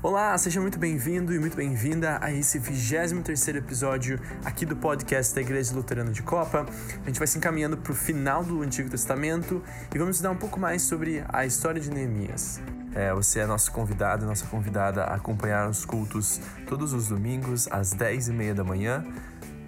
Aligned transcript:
Olá, 0.00 0.38
seja 0.38 0.60
muito 0.60 0.78
bem-vindo 0.78 1.34
e 1.34 1.38
muito 1.38 1.56
bem-vinda 1.56 2.18
a 2.20 2.32
esse 2.32 2.58
23 2.60 3.48
episódio 3.48 4.20
aqui 4.44 4.64
do 4.64 4.76
podcast 4.76 5.34
da 5.34 5.40
Igreja 5.40 5.74
Luterana 5.74 6.12
de 6.12 6.22
Copa. 6.22 6.64
A 7.02 7.06
gente 7.06 7.18
vai 7.18 7.26
se 7.26 7.38
encaminhando 7.38 7.76
para 7.76 7.90
o 7.90 7.94
final 7.94 8.44
do 8.44 8.62
Antigo 8.62 8.88
Testamento 8.88 9.60
e 9.92 9.98
vamos 9.98 10.16
estudar 10.16 10.30
um 10.30 10.36
pouco 10.36 10.60
mais 10.60 10.82
sobre 10.82 11.24
a 11.28 11.44
história 11.44 11.80
de 11.80 11.90
Neemias. 11.90 12.60
É, 12.94 13.12
você 13.12 13.40
é 13.40 13.46
nosso 13.46 13.70
convidado, 13.72 14.24
nossa 14.24 14.46
convidada 14.46 15.04
a 15.04 15.16
acompanhar 15.16 15.68
os 15.68 15.84
cultos 15.84 16.40
todos 16.66 16.92
os 16.92 17.08
domingos 17.08 17.68
às 17.70 17.92
10h30 17.92 18.54
da 18.54 18.64
manhã 18.64 19.04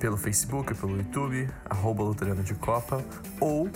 pelo 0.00 0.16
Facebook, 0.16 0.74
pelo 0.74 0.96
YouTube, 0.96 1.46
arroba 1.68 2.02
Luterano 2.02 2.42
de 2.42 2.54
Copa 2.54 3.04
ou 3.38 3.70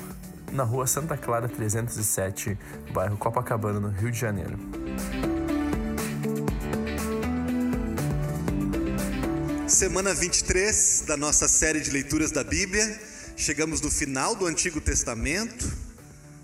na 0.51 0.63
rua 0.65 0.87
Santa 0.87 1.19
Clara 1.19 1.49
307, 1.49 2.59
bairro 2.93 3.17
Copacabana, 3.19 3.79
no 3.79 3.89
Rio 3.89 4.11
de 4.11 4.19
Janeiro. 4.19 4.59
Semana 9.69 10.15
23 10.15 11.05
da 11.07 11.17
nossa 11.17 11.47
série 11.47 11.81
de 11.81 11.91
leituras 11.91 12.31
da 12.31 12.43
Bíblia. 12.43 12.99
Chegamos 13.37 13.81
no 13.83 13.91
final 13.91 14.35
do 14.35 14.47
Antigo 14.47 14.81
Testamento. 14.81 15.71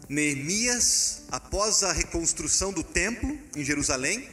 Neemias, 0.09 1.23
após 1.30 1.82
a 1.84 1.92
reconstrução 1.92 2.73
do 2.73 2.82
templo 2.82 3.38
em 3.56 3.65
Jerusalém, 3.65 4.28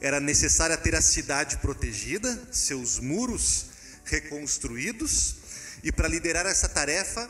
era 0.00 0.20
necessária 0.20 0.76
ter 0.76 0.94
a 0.94 1.00
cidade 1.00 1.56
protegida, 1.56 2.38
seus 2.52 3.00
muros 3.00 3.73
reconstruídos, 4.04 5.36
e 5.82 5.92
para 5.92 6.08
liderar 6.08 6.46
essa 6.46 6.68
tarefa, 6.68 7.28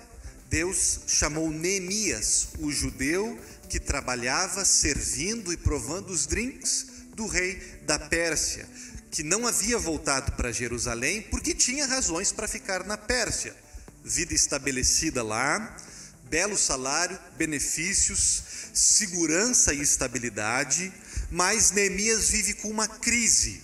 Deus 0.49 1.01
chamou 1.07 1.51
Neemias, 1.51 2.49
o 2.59 2.71
judeu 2.71 3.39
que 3.69 3.81
trabalhava 3.81 4.65
servindo 4.65 5.53
e 5.53 5.57
provando 5.57 6.11
os 6.11 6.27
drinks 6.27 6.87
do 7.15 7.27
rei 7.27 7.55
da 7.87 7.99
Pérsia 7.99 8.69
que 9.15 9.23
não 9.23 9.47
havia 9.47 9.79
voltado 9.79 10.33
para 10.33 10.51
Jerusalém 10.51 11.23
porque 11.23 11.55
tinha 11.55 11.87
razões 11.87 12.33
para 12.33 12.49
ficar 12.49 12.85
na 12.85 12.97
Pérsia. 12.97 13.55
Vida 14.03 14.35
estabelecida 14.35 15.23
lá, 15.23 15.77
belo 16.25 16.59
salário, 16.59 17.17
benefícios, 17.39 18.43
segurança 18.75 19.73
e 19.73 19.81
estabilidade, 19.81 20.93
mas 21.31 21.71
Neemias 21.71 22.29
vive 22.29 22.55
com 22.55 22.69
uma 22.69 22.89
crise. 22.89 23.63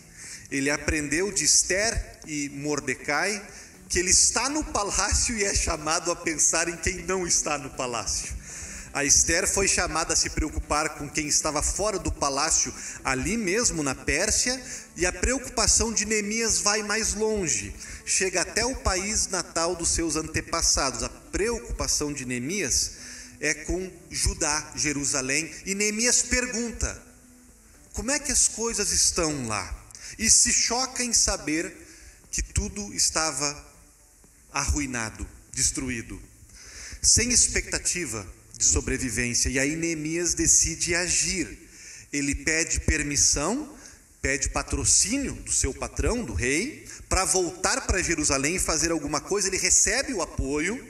Ele 0.50 0.70
aprendeu 0.70 1.30
de 1.30 1.44
Esther 1.44 2.20
e 2.26 2.48
Mordecai 2.48 3.42
que 3.88 3.98
ele 3.98 4.10
está 4.10 4.48
no 4.48 4.62
palácio 4.62 5.36
e 5.36 5.44
é 5.44 5.52
chamado 5.52 6.12
a 6.12 6.16
pensar 6.16 6.68
em 6.68 6.76
quem 6.76 7.04
não 7.04 7.26
está 7.26 7.58
no 7.58 7.70
palácio. 7.70 8.32
A 8.92 9.04
Esther 9.04 9.48
foi 9.48 9.66
chamada 9.66 10.12
a 10.12 10.16
se 10.16 10.30
preocupar 10.30 10.90
com 10.90 11.08
quem 11.08 11.26
estava 11.26 11.60
fora 11.60 11.98
do 11.98 12.10
palácio, 12.10 12.72
ali 13.04 13.36
mesmo 13.36 13.82
na 13.82 13.94
Pérsia, 13.94 14.60
e 14.96 15.06
a 15.06 15.12
preocupação 15.12 15.92
de 15.92 16.04
Neemias 16.04 16.58
vai 16.58 16.82
mais 16.82 17.14
longe, 17.14 17.74
chega 18.04 18.42
até 18.42 18.64
o 18.64 18.76
país 18.76 19.28
natal 19.28 19.76
dos 19.76 19.90
seus 19.90 20.16
antepassados. 20.16 21.02
A 21.04 21.08
preocupação 21.08 22.12
de 22.12 22.24
Neemias 22.24 22.92
é 23.40 23.54
com 23.54 23.90
Judá, 24.10 24.72
Jerusalém, 24.74 25.52
e 25.66 25.74
Neemias 25.74 26.22
pergunta: 26.22 27.00
como 27.92 28.10
é 28.10 28.18
que 28.18 28.32
as 28.32 28.48
coisas 28.48 28.90
estão 28.92 29.46
lá? 29.46 29.79
E 30.18 30.30
se 30.30 30.52
choca 30.52 31.02
em 31.02 31.12
saber 31.12 31.74
que 32.30 32.42
tudo 32.42 32.92
estava 32.94 33.68
arruinado, 34.52 35.26
destruído, 35.52 36.20
sem 37.02 37.30
expectativa 37.30 38.26
de 38.56 38.64
sobrevivência. 38.64 39.48
E 39.48 39.58
aí 39.58 39.74
Neemias 39.74 40.34
decide 40.34 40.94
agir. 40.94 41.68
Ele 42.12 42.34
pede 42.34 42.80
permissão, 42.80 43.76
pede 44.20 44.50
patrocínio 44.50 45.34
do 45.34 45.52
seu 45.52 45.72
patrão, 45.72 46.24
do 46.24 46.34
rei, 46.34 46.86
para 47.08 47.24
voltar 47.24 47.86
para 47.86 48.02
Jerusalém 48.02 48.56
e 48.56 48.60
fazer 48.60 48.90
alguma 48.90 49.20
coisa. 49.20 49.48
Ele 49.48 49.56
recebe 49.56 50.12
o 50.12 50.22
apoio 50.22 50.86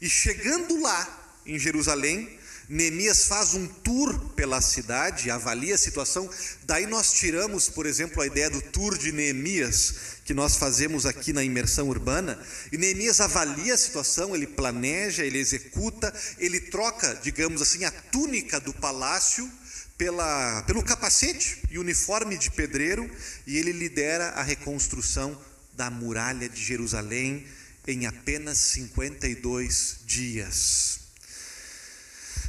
e 0.00 0.08
chegando 0.08 0.80
lá 0.80 1.40
em 1.46 1.58
Jerusalém, 1.58 2.38
Neemias 2.68 3.26
faz 3.26 3.54
um 3.54 3.66
tour 3.66 4.18
pela 4.30 4.60
cidade, 4.60 5.30
avalia 5.30 5.74
a 5.74 5.78
situação. 5.78 6.28
Daí 6.64 6.86
nós 6.86 7.12
tiramos, 7.12 7.68
por 7.68 7.84
exemplo, 7.84 8.22
a 8.22 8.26
ideia 8.26 8.48
do 8.48 8.62
tour 8.62 8.96
de 8.96 9.12
Neemias, 9.12 9.94
que 10.24 10.32
nós 10.32 10.56
fazemos 10.56 11.04
aqui 11.04 11.32
na 11.32 11.44
imersão 11.44 11.88
urbana. 11.88 12.38
E 12.72 12.78
Neemias 12.78 13.20
avalia 13.20 13.74
a 13.74 13.78
situação, 13.78 14.34
ele 14.34 14.46
planeja, 14.46 15.24
ele 15.24 15.38
executa, 15.38 16.12
ele 16.38 16.58
troca, 16.58 17.18
digamos 17.22 17.60
assim, 17.60 17.84
a 17.84 17.90
túnica 17.90 18.58
do 18.58 18.72
palácio 18.72 19.50
pela, 19.98 20.62
pelo 20.62 20.82
capacete 20.82 21.62
e 21.70 21.78
uniforme 21.78 22.38
de 22.38 22.50
pedreiro, 22.50 23.08
e 23.46 23.58
ele 23.58 23.72
lidera 23.72 24.30
a 24.30 24.42
reconstrução 24.42 25.38
da 25.74 25.90
muralha 25.90 26.48
de 26.48 26.62
Jerusalém 26.62 27.46
em 27.86 28.06
apenas 28.06 28.56
52 28.56 29.98
dias. 30.06 31.03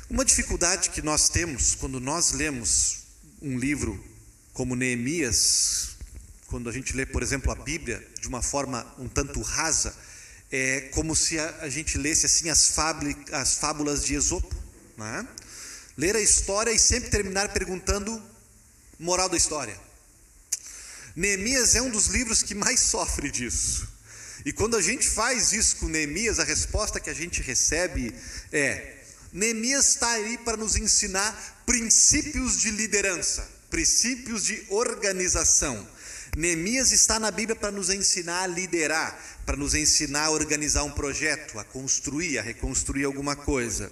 Uma 0.08 0.24
dificuldade 0.24 0.92
que 0.92 1.02
nós 1.02 1.30
temos 1.30 1.74
quando 1.74 2.00
nós 2.00 2.32
lemos 2.32 2.98
um 3.42 3.58
livro 3.58 4.04
como 4.54 4.76
Neemias, 4.76 5.96
quando 6.46 6.70
a 6.70 6.72
gente 6.72 6.96
lê, 6.96 7.08
por 7.08 7.24
exemplo, 7.24 7.52
a 7.52 7.56
Bíblia 7.56 8.08
de 8.22 8.28
uma 8.28 8.44
forma 8.44 8.86
um 9.00 9.08
tanto 9.08 9.42
rasa, 9.42 9.96
é 10.52 10.82
como 10.94 11.16
se 11.16 11.40
a, 11.40 11.68
gente 11.70 11.98
lesse 11.98 12.28
assim 12.28 12.52
as, 12.52 12.72
as 13.32 13.56
fábulas 13.56 14.06
de 14.06 14.14
Esopo, 14.14 14.56
né? 14.96 15.28
ler 15.98 16.16
a 16.16 16.22
história 16.22 16.72
e 16.72 16.78
sempre 16.78 17.10
terminar 17.10 17.52
perguntando 17.52 18.22
moral 19.00 19.28
da 19.28 19.36
história. 19.36 19.76
Neemias 21.16 21.74
é 21.74 21.82
um 21.82 21.90
dos 21.90 22.08
livros 22.08 22.44
que 22.44 22.54
mais 22.54 22.80
sofre 22.92 23.32
disso. 23.32 23.88
E 24.46 24.54
quando 24.54 24.78
a 24.78 24.82
gente 24.84 25.08
faz 25.08 25.52
isso 25.52 25.78
com 25.78 25.88
Neemias, 25.88 26.40
a 26.40 26.44
resposta 26.44 27.00
que 27.00 27.10
a 27.10 27.14
gente 27.14 27.42
recebe 27.42 28.14
é: 28.52 28.95
Neemias 29.36 29.90
está 29.90 30.12
aí 30.12 30.38
para 30.38 30.56
nos 30.56 30.78
ensinar 30.78 31.62
princípios 31.66 32.58
de 32.58 32.72
liderança, 32.72 33.46
princípios 33.70 34.46
de 34.46 34.66
organização. 34.70 35.86
Neemias 36.38 36.94
está 36.94 37.20
na 37.20 37.30
Bíblia 37.32 37.54
para 37.54 37.70
nos 37.70 37.90
ensinar 37.90 38.44
a 38.44 38.48
liderar, 38.48 39.42
para 39.46 39.58
nos 39.58 39.76
ensinar 39.76 40.28
a 40.28 40.32
organizar 40.32 40.84
um 40.84 40.92
projeto, 40.92 41.60
a 41.60 41.66
construir, 41.66 42.40
a 42.40 42.42
reconstruir 42.42 43.04
alguma 43.04 43.36
coisa. 43.36 43.92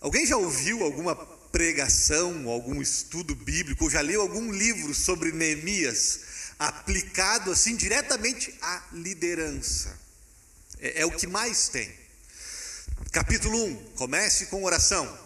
Alguém 0.00 0.24
já 0.24 0.36
ouviu 0.36 0.84
alguma 0.84 1.16
pregação, 1.16 2.48
algum 2.48 2.80
estudo 2.80 3.34
bíblico, 3.34 3.82
ou 3.82 3.90
já 3.90 4.00
leu 4.00 4.20
algum 4.20 4.52
livro 4.52 4.94
sobre 4.94 5.32
Neemias 5.32 6.20
aplicado 6.56 7.50
assim 7.50 7.74
diretamente 7.74 8.54
à 8.62 8.84
liderança? 8.92 9.98
É, 10.78 11.02
é 11.02 11.04
o 11.04 11.10
que 11.10 11.26
mais 11.26 11.68
tem. 11.68 12.05
Capítulo 13.16 13.64
1, 13.64 13.76
comece 13.94 14.44
com 14.44 14.62
oração. 14.62 15.18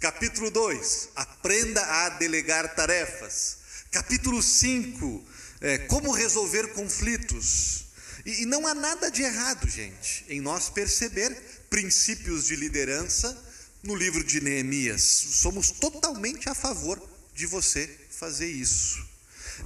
Capítulo 0.00 0.50
2, 0.50 1.10
aprenda 1.14 1.80
a 1.80 2.08
delegar 2.08 2.74
tarefas. 2.74 3.58
Capítulo 3.92 4.42
5, 4.42 5.24
é, 5.60 5.78
como 5.78 6.10
resolver 6.10 6.72
conflitos. 6.72 7.84
E, 8.26 8.42
e 8.42 8.44
não 8.44 8.66
há 8.66 8.74
nada 8.74 9.08
de 9.08 9.22
errado, 9.22 9.68
gente, 9.68 10.24
em 10.28 10.40
nós 10.40 10.68
perceber 10.68 11.32
princípios 11.70 12.46
de 12.46 12.56
liderança 12.56 13.40
no 13.84 13.94
livro 13.94 14.24
de 14.24 14.40
Neemias. 14.40 15.02
Somos 15.02 15.70
totalmente 15.70 16.48
a 16.48 16.56
favor 16.56 17.00
de 17.36 17.46
você 17.46 17.88
fazer 18.10 18.48
isso. 18.48 18.98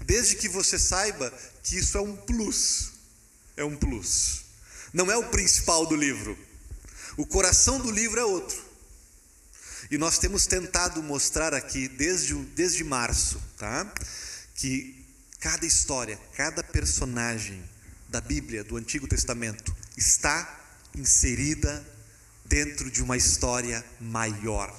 Desde 0.05 0.37
que 0.37 0.47
você 0.47 0.79
saiba 0.79 1.33
que 1.63 1.79
isso 1.79 1.97
é 1.97 2.03
um 2.03 2.17
plus. 2.17 2.93
É 3.57 3.65
um 3.65 3.79
plus. 3.79 4.43
Não 4.93 5.11
é 5.11 5.17
o 5.17 5.31
principal 5.31 5.87
do 5.87 5.97
livro. 5.97 6.45
O 7.17 7.25
coração 7.25 7.81
do 7.81 7.91
livro 7.91 8.21
é 8.21 8.25
outro. 8.25 8.63
E 9.91 9.97
nós 9.97 10.19
temos 10.19 10.47
tentado 10.47 11.03
mostrar 11.03 11.55
aqui, 11.55 11.89
desde, 11.89 12.35
desde 12.35 12.83
março, 12.85 13.41
tá? 13.57 13.91
que 14.55 15.05
cada 15.39 15.65
história, 15.65 16.19
cada 16.35 16.63
personagem 16.63 17.63
da 18.09 18.21
Bíblia, 18.21 18.65
do 18.65 18.77
Antigo 18.77 19.07
Testamento, 19.07 19.75
está 19.97 20.61
inserida 20.95 21.87
dentro 22.45 22.91
de 22.91 23.03
uma 23.03 23.17
história 23.17 23.85
maior. 24.01 24.75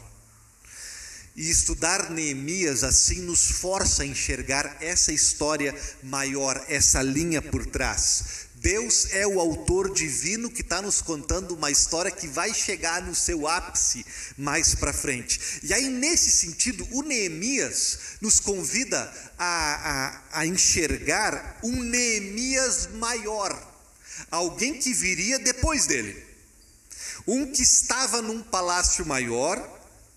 E 1.35 1.49
estudar 1.49 2.09
Neemias 2.09 2.83
assim 2.83 3.21
nos 3.21 3.51
força 3.51 4.03
a 4.03 4.05
enxergar 4.05 4.77
essa 4.81 5.11
história 5.11 5.75
maior, 6.01 6.65
essa 6.67 7.01
linha 7.01 7.41
por 7.41 7.65
trás. 7.65 8.46
Deus 8.59 9.09
é 9.11 9.27
o 9.27 9.39
autor 9.39 9.93
divino 9.93 10.49
que 10.49 10.61
está 10.61 10.81
nos 10.81 10.99
contando 10.99 11.53
uma 11.53 11.69
história 11.69 12.09
que 12.09 12.27
vai 12.27 12.53
chegar 12.53 13.03
no 13.03 13.13
seu 13.13 13.47
ápice 13.47 14.03
mais 14.35 14.73
para 14.73 14.91
frente. 14.91 15.39
E 15.61 15.73
aí, 15.73 15.87
nesse 15.89 16.31
sentido, 16.31 16.87
o 16.91 17.03
Neemias 17.03 18.17
nos 18.19 18.39
convida 18.39 19.13
a, 19.37 20.21
a, 20.33 20.39
a 20.39 20.45
enxergar 20.47 21.59
um 21.63 21.83
Neemias 21.83 22.89
maior, 22.95 23.55
alguém 24.31 24.73
que 24.79 24.91
viria 24.91 25.37
depois 25.37 25.85
dele. 25.85 26.25
Um 27.27 27.51
que 27.51 27.61
estava 27.61 28.23
num 28.23 28.41
palácio 28.41 29.05
maior, 29.05 29.57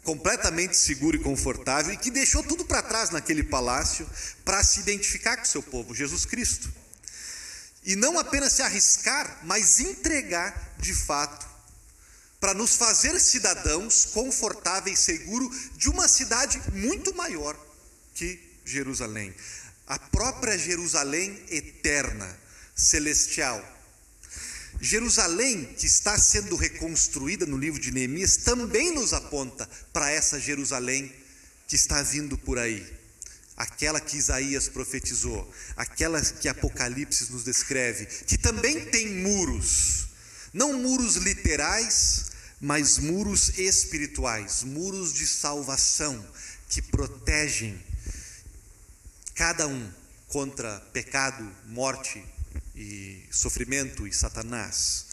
completamente 0.02 0.78
seguro 0.78 1.16
e 1.16 1.22
confortável, 1.22 1.92
e 1.92 1.98
que 1.98 2.10
deixou 2.10 2.42
tudo 2.42 2.64
para 2.64 2.82
trás 2.82 3.10
naquele 3.10 3.42
palácio 3.42 4.08
para 4.46 4.64
se 4.64 4.80
identificar 4.80 5.36
com 5.36 5.44
o 5.44 5.46
seu 5.46 5.62
povo, 5.62 5.94
Jesus 5.94 6.24
Cristo. 6.24 6.79
E 7.84 7.96
não 7.96 8.18
apenas 8.18 8.52
se 8.52 8.62
arriscar, 8.62 9.40
mas 9.44 9.80
entregar 9.80 10.74
de 10.78 10.94
fato, 10.94 11.48
para 12.38 12.54
nos 12.54 12.76
fazer 12.76 13.18
cidadãos 13.20 14.06
confortáveis 14.06 14.98
e 14.98 15.02
seguros 15.02 15.70
de 15.76 15.88
uma 15.88 16.08
cidade 16.08 16.60
muito 16.72 17.14
maior 17.14 17.56
que 18.14 18.40
Jerusalém. 18.64 19.34
A 19.86 19.98
própria 19.98 20.56
Jerusalém 20.56 21.42
eterna, 21.50 22.38
celestial. 22.74 23.62
Jerusalém, 24.80 25.64
que 25.74 25.86
está 25.86 26.18
sendo 26.18 26.56
reconstruída 26.56 27.44
no 27.44 27.58
livro 27.58 27.78
de 27.78 27.90
Neemias, 27.90 28.38
também 28.38 28.94
nos 28.94 29.12
aponta 29.12 29.68
para 29.92 30.10
essa 30.10 30.40
Jerusalém 30.40 31.12
que 31.66 31.76
está 31.76 32.02
vindo 32.02 32.38
por 32.38 32.58
aí 32.58 32.99
aquela 33.60 34.00
que 34.00 34.16
Isaías 34.16 34.68
profetizou, 34.68 35.52
aquela 35.76 36.18
que 36.18 36.48
Apocalipse 36.48 37.30
nos 37.30 37.44
descreve, 37.44 38.06
que 38.06 38.38
também 38.38 38.86
tem 38.86 39.16
muros, 39.16 40.06
não 40.50 40.72
muros 40.72 41.16
literais, 41.16 42.30
mas 42.58 42.96
muros 42.96 43.58
espirituais, 43.58 44.62
muros 44.62 45.12
de 45.12 45.26
salvação 45.26 46.26
que 46.70 46.80
protegem 46.80 47.78
cada 49.34 49.68
um 49.68 49.92
contra 50.28 50.80
pecado, 50.94 51.46
morte 51.66 52.24
e 52.74 53.22
sofrimento 53.30 54.06
e 54.06 54.12
Satanás. 54.12 55.04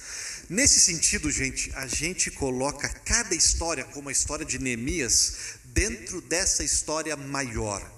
Nesse 0.49 0.79
sentido, 0.79 1.29
gente, 1.29 1.69
a 1.75 1.85
gente 1.85 2.31
coloca 2.31 2.87
cada 2.87 3.35
história, 3.35 3.83
como 3.83 4.07
a 4.07 4.11
história 4.13 4.45
de 4.45 4.57
Neemias, 4.57 5.33
dentro 5.65 6.21
dessa 6.21 6.63
história 6.63 7.17
maior 7.17 7.96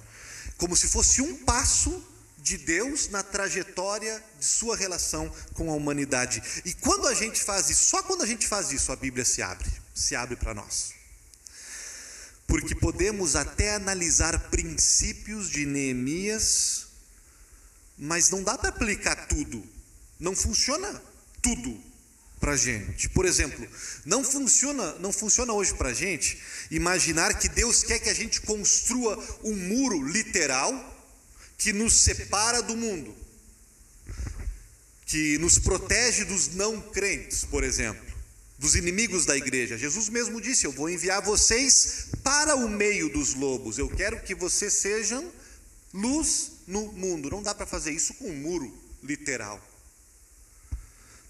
como 0.59 0.75
se 0.75 0.87
fosse 0.89 1.21
um 1.21 1.35
passo 1.37 2.03
de 2.37 2.57
Deus 2.57 3.09
na 3.09 3.23
trajetória 3.23 4.23
de 4.37 4.45
sua 4.45 4.75
relação 4.75 5.33
com 5.53 5.71
a 5.71 5.73
humanidade. 5.73 6.43
E 6.65 6.73
quando 6.73 7.07
a 7.07 7.13
gente 7.13 7.41
faz 7.41 7.69
isso, 7.69 7.85
só 7.85 8.03
quando 8.03 8.21
a 8.23 8.27
gente 8.27 8.47
faz 8.47 8.71
isso, 8.71 8.91
a 8.91 8.95
Bíblia 8.95 9.25
se 9.25 9.41
abre, 9.41 9.69
se 9.95 10.15
abre 10.15 10.35
para 10.35 10.53
nós. 10.53 10.93
Porque 12.45 12.75
podemos 12.75 13.35
até 13.35 13.75
analisar 13.75 14.37
princípios 14.49 15.49
de 15.49 15.65
Neemias, 15.65 16.87
mas 17.97 18.29
não 18.29 18.43
dá 18.43 18.57
para 18.57 18.69
aplicar 18.69 19.27
tudo. 19.27 19.63
Não 20.19 20.35
funciona 20.35 21.01
tudo 21.41 21.88
para 22.39 22.55
gente. 22.55 23.09
Por 23.09 23.25
exemplo, 23.25 23.67
não 24.05 24.23
funciona, 24.23 24.93
não 24.99 25.11
funciona 25.11 25.53
hoje 25.53 25.73
para 25.73 25.93
gente 25.93 26.39
imaginar 26.71 27.37
que 27.37 27.49
Deus 27.49 27.83
quer 27.83 27.99
que 27.99 28.09
a 28.09 28.13
gente 28.13 28.41
construa 28.41 29.17
um 29.43 29.55
muro 29.55 30.01
literal 30.07 30.97
que 31.57 31.73
nos 31.73 31.93
separa 32.01 32.61
do 32.61 32.75
mundo, 32.75 33.13
que 35.05 35.37
nos 35.39 35.59
protege 35.59 36.23
dos 36.23 36.55
não 36.55 36.79
crentes, 36.81 37.43
por 37.43 37.63
exemplo, 37.63 38.07
dos 38.57 38.75
inimigos 38.75 39.25
da 39.25 39.35
igreja. 39.35 39.77
Jesus 39.77 40.07
mesmo 40.07 40.39
disse: 40.39 40.65
Eu 40.65 40.71
vou 40.71 40.89
enviar 40.89 41.21
vocês 41.21 42.07
para 42.23 42.55
o 42.55 42.69
meio 42.69 43.09
dos 43.09 43.33
lobos. 43.33 43.77
Eu 43.77 43.89
quero 43.89 44.21
que 44.21 44.33
vocês 44.33 44.73
sejam 44.73 45.29
luz 45.93 46.51
no 46.65 46.91
mundo. 46.93 47.29
Não 47.29 47.43
dá 47.43 47.53
para 47.53 47.65
fazer 47.65 47.91
isso 47.91 48.13
com 48.13 48.29
um 48.29 48.35
muro 48.35 48.73
literal. 49.03 49.68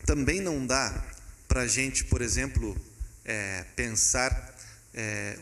Também 0.09 0.41
não 0.41 0.65
dá 0.65 1.05
para 1.47 1.61
a 1.61 1.67
gente, 1.67 2.03
por 2.05 2.19
exemplo, 2.19 2.75
é, 3.23 3.63
pensar 3.75 4.57
é, 4.91 5.37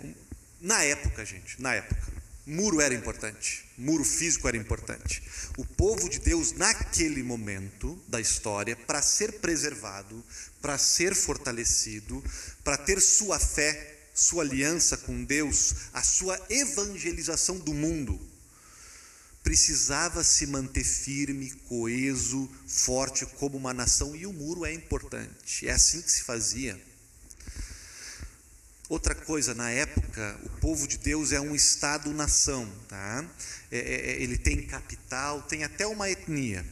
na 0.59 0.83
época, 0.83 1.23
gente, 1.23 1.61
na 1.61 1.73
época. 1.73 2.11
Muro 2.45 2.81
era 2.81 2.93
importante, 2.93 3.63
muro 3.77 4.03
físico 4.03 4.45
era 4.45 4.57
importante. 4.57 5.23
O 5.57 5.63
povo 5.63 6.09
de 6.09 6.19
Deus, 6.19 6.51
naquele 6.51 7.23
momento 7.23 7.97
da 8.09 8.19
história, 8.19 8.75
para 8.75 9.01
ser 9.01 9.39
preservado, 9.39 10.21
para 10.61 10.77
ser 10.77 11.15
fortalecido, 11.15 12.21
para 12.61 12.75
ter 12.75 12.99
sua 12.99 13.39
fé, 13.39 13.99
sua 14.13 14.43
aliança 14.43 14.97
com 14.97 15.23
Deus, 15.23 15.75
a 15.93 16.03
sua 16.03 16.37
evangelização 16.49 17.57
do 17.57 17.73
mundo, 17.73 18.19
precisava 19.47 20.25
se 20.25 20.45
manter 20.45 20.83
firme, 20.83 21.49
coeso, 21.69 22.51
forte 22.67 23.25
como 23.25 23.55
uma 23.55 23.73
nação, 23.73 24.13
e 24.13 24.27
o 24.27 24.33
muro 24.33 24.65
é 24.65 24.73
importante. 24.73 25.65
É 25.65 25.71
assim 25.71 26.01
que 26.01 26.11
se 26.11 26.23
fazia. 26.23 26.77
Outra 28.89 29.15
coisa, 29.15 29.53
na 29.53 29.69
época, 29.69 30.37
o 30.43 30.49
povo 30.59 30.85
de 30.85 30.97
Deus 30.97 31.31
é 31.31 31.39
um 31.39 31.55
Estado-nação, 31.55 32.69
tá? 32.89 33.25
É, 33.71 33.77
é, 33.77 34.11
é, 34.11 34.21
ele 34.21 34.37
tem 34.37 34.67
capital, 34.67 35.41
tem 35.43 35.63
até 35.63 35.87
uma 35.87 36.09
etnia. 36.09 36.65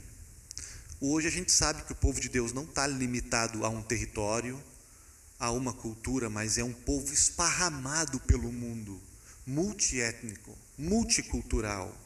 Hoje 1.00 1.30
a 1.30 1.32
gente 1.32 1.54
sabe 1.54 1.82
que 1.84 1.94
o 1.94 1.96
povo 1.96 2.20
de 2.20 2.28
Deus 2.28 2.52
não 2.52 2.66
está 2.66 2.86
limitado 2.86 3.66
a 3.66 3.70
um 3.70 3.82
território, 3.82 4.62
a 5.40 5.50
uma 5.50 5.72
cultura, 5.72 6.30
mas 6.30 6.58
é 6.58 6.64
um 6.66 6.74
povo 6.74 7.14
esparramado 7.14 8.20
pelo 8.20 8.52
mundo, 8.52 9.02
multiétnico, 9.48 10.58
multicultural 10.78 12.02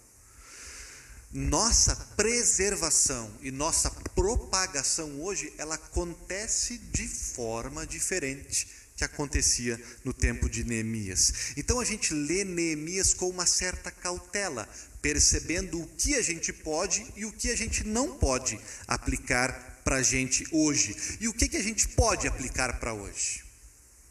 nossa 1.31 1.95
preservação 2.15 3.31
e 3.41 3.51
nossa 3.51 3.91
propagação 4.15 5.21
hoje, 5.21 5.53
ela 5.57 5.75
acontece 5.75 6.77
de 6.77 7.07
forma 7.07 7.85
diferente 7.85 8.67
que 8.95 9.03
acontecia 9.03 9.79
no 10.03 10.11
tempo 10.11 10.49
de 10.49 10.63
Neemias. 10.65 11.53
Então 11.55 11.79
a 11.79 11.85
gente 11.85 12.13
lê 12.13 12.43
Neemias 12.43 13.13
com 13.13 13.29
uma 13.29 13.45
certa 13.45 13.89
cautela, 13.89 14.67
percebendo 15.01 15.81
o 15.81 15.87
que 15.87 16.15
a 16.15 16.21
gente 16.21 16.51
pode 16.51 17.05
e 17.15 17.25
o 17.25 17.31
que 17.31 17.49
a 17.49 17.55
gente 17.55 17.85
não 17.85 18.17
pode 18.17 18.59
aplicar 18.85 19.79
para 19.85 19.97
a 19.97 20.03
gente 20.03 20.45
hoje. 20.51 21.17
E 21.21 21.29
o 21.29 21.33
que, 21.33 21.47
que 21.47 21.55
a 21.55 21.63
gente 21.63 21.87
pode 21.89 22.27
aplicar 22.27 22.77
para 22.79 22.93
hoje? 22.93 23.43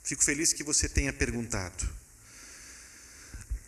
Fico 0.02 0.24
feliz 0.24 0.54
que 0.54 0.64
você 0.64 0.88
tenha 0.88 1.12
perguntado. 1.12 1.86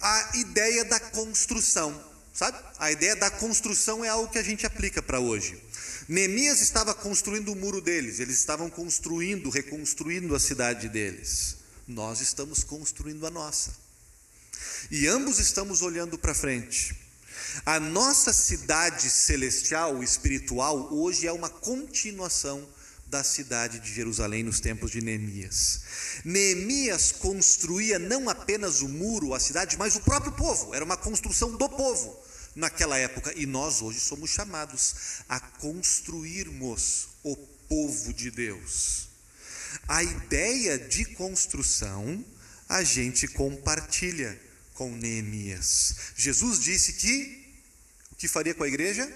A 0.00 0.30
ideia 0.38 0.86
da 0.86 0.98
construção. 0.98 2.09
Sabe? 2.40 2.58
A 2.78 2.90
ideia 2.90 3.14
da 3.14 3.30
construção 3.30 4.02
é 4.02 4.08
algo 4.08 4.32
que 4.32 4.38
a 4.38 4.42
gente 4.42 4.64
aplica 4.64 5.02
para 5.02 5.20
hoje. 5.20 5.62
Neemias 6.08 6.62
estava 6.62 6.94
construindo 6.94 7.52
o 7.52 7.54
muro 7.54 7.82
deles, 7.82 8.18
eles 8.18 8.38
estavam 8.38 8.70
construindo, 8.70 9.50
reconstruindo 9.50 10.34
a 10.34 10.40
cidade 10.40 10.88
deles. 10.88 11.56
Nós 11.86 12.22
estamos 12.22 12.64
construindo 12.64 13.26
a 13.26 13.30
nossa. 13.30 13.72
E 14.90 15.06
ambos 15.06 15.38
estamos 15.38 15.82
olhando 15.82 16.16
para 16.16 16.32
frente. 16.32 16.96
A 17.66 17.78
nossa 17.78 18.32
cidade 18.32 19.10
celestial, 19.10 20.02
espiritual, 20.02 20.94
hoje 20.94 21.26
é 21.26 21.32
uma 21.32 21.50
continuação 21.50 22.66
da 23.08 23.22
cidade 23.22 23.80
de 23.80 23.92
Jerusalém 23.92 24.42
nos 24.42 24.60
tempos 24.60 24.90
de 24.90 25.02
Neemias. 25.02 25.82
Neemias 26.24 27.12
construía 27.12 27.98
não 27.98 28.30
apenas 28.30 28.80
o 28.80 28.88
muro, 28.88 29.34
a 29.34 29.40
cidade, 29.40 29.76
mas 29.76 29.94
o 29.94 30.00
próprio 30.00 30.32
povo, 30.32 30.74
era 30.74 30.82
uma 30.82 30.96
construção 30.96 31.54
do 31.54 31.68
povo 31.68 32.29
naquela 32.54 32.98
época, 32.98 33.32
e 33.36 33.46
nós 33.46 33.82
hoje 33.82 34.00
somos 34.00 34.30
chamados 34.30 35.22
a 35.28 35.38
construirmos 35.40 37.08
o 37.22 37.36
povo 37.36 38.12
de 38.12 38.30
Deus. 38.30 39.08
A 39.86 40.02
ideia 40.02 40.78
de 40.78 41.04
construção 41.04 42.24
a 42.68 42.82
gente 42.82 43.28
compartilha 43.28 44.40
com 44.74 44.94
Neemias. 44.94 46.12
Jesus 46.16 46.60
disse 46.60 46.94
que 46.94 47.40
o 48.12 48.14
que 48.16 48.28
faria 48.28 48.54
com 48.54 48.64
a 48.64 48.68
igreja? 48.68 49.12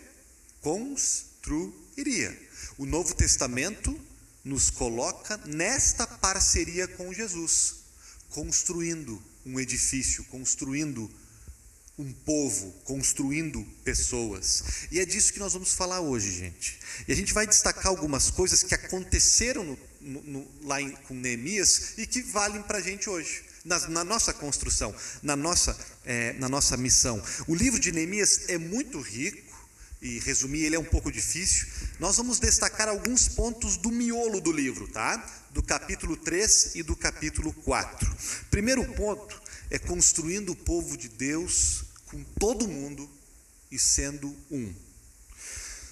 Construiria. 0.60 2.36
O 2.76 2.86
Novo 2.86 3.14
Testamento 3.14 3.98
nos 4.44 4.70
coloca 4.70 5.36
nesta 5.46 6.06
parceria 6.06 6.86
com 6.86 7.12
Jesus, 7.12 7.76
construindo 8.28 9.22
um 9.46 9.58
edifício, 9.58 10.24
construindo 10.24 11.10
um 11.96 12.12
povo, 12.12 12.72
construindo 12.84 13.64
pessoas. 13.84 14.64
E 14.90 14.98
é 14.98 15.04
disso 15.04 15.32
que 15.32 15.38
nós 15.38 15.52
vamos 15.52 15.74
falar 15.74 16.00
hoje, 16.00 16.30
gente. 16.30 16.78
E 17.06 17.12
a 17.12 17.16
gente 17.16 17.32
vai 17.32 17.46
destacar 17.46 17.86
algumas 17.86 18.30
coisas 18.30 18.62
que 18.62 18.74
aconteceram 18.74 19.62
no, 19.62 19.78
no, 20.00 20.22
no, 20.22 20.48
lá 20.62 20.80
em, 20.80 20.90
com 20.90 21.14
Neemias 21.14 21.96
e 21.96 22.06
que 22.06 22.20
valem 22.22 22.62
para 22.62 22.78
a 22.78 22.82
gente 22.82 23.08
hoje. 23.08 23.44
Na, 23.64 23.78
na, 23.88 24.04
nossa 24.04 24.32
construção, 24.32 24.94
na 25.22 25.34
nossa, 25.36 25.78
é, 26.04 26.34
na 26.34 26.48
nossa 26.48 26.76
missão. 26.76 27.22
O 27.46 27.54
livro 27.54 27.80
de 27.80 27.92
Neemias 27.92 28.48
é 28.48 28.58
muito 28.58 29.00
rico, 29.00 29.54
e 30.02 30.18
resumir 30.18 30.64
ele 30.64 30.76
é 30.76 30.78
um 30.78 30.84
pouco 30.84 31.10
difícil. 31.10 31.66
Nós 31.98 32.18
vamos 32.18 32.38
destacar 32.38 32.88
alguns 32.88 33.26
pontos 33.26 33.78
do 33.78 33.90
miolo 33.90 34.38
do 34.38 34.52
livro, 34.52 34.86
tá? 34.88 35.16
Do 35.50 35.62
capítulo 35.62 36.14
3 36.14 36.74
e 36.74 36.82
do 36.82 36.94
capítulo 36.94 37.54
4. 37.54 38.14
Primeiro 38.50 38.84
ponto 38.92 39.43
é 39.74 39.78
construindo 39.78 40.52
o 40.52 40.56
povo 40.56 40.96
de 40.96 41.08
Deus 41.08 41.84
com 42.06 42.22
todo 42.38 42.68
mundo 42.68 43.08
e 43.70 43.78
sendo 43.78 44.34
um. 44.50 44.74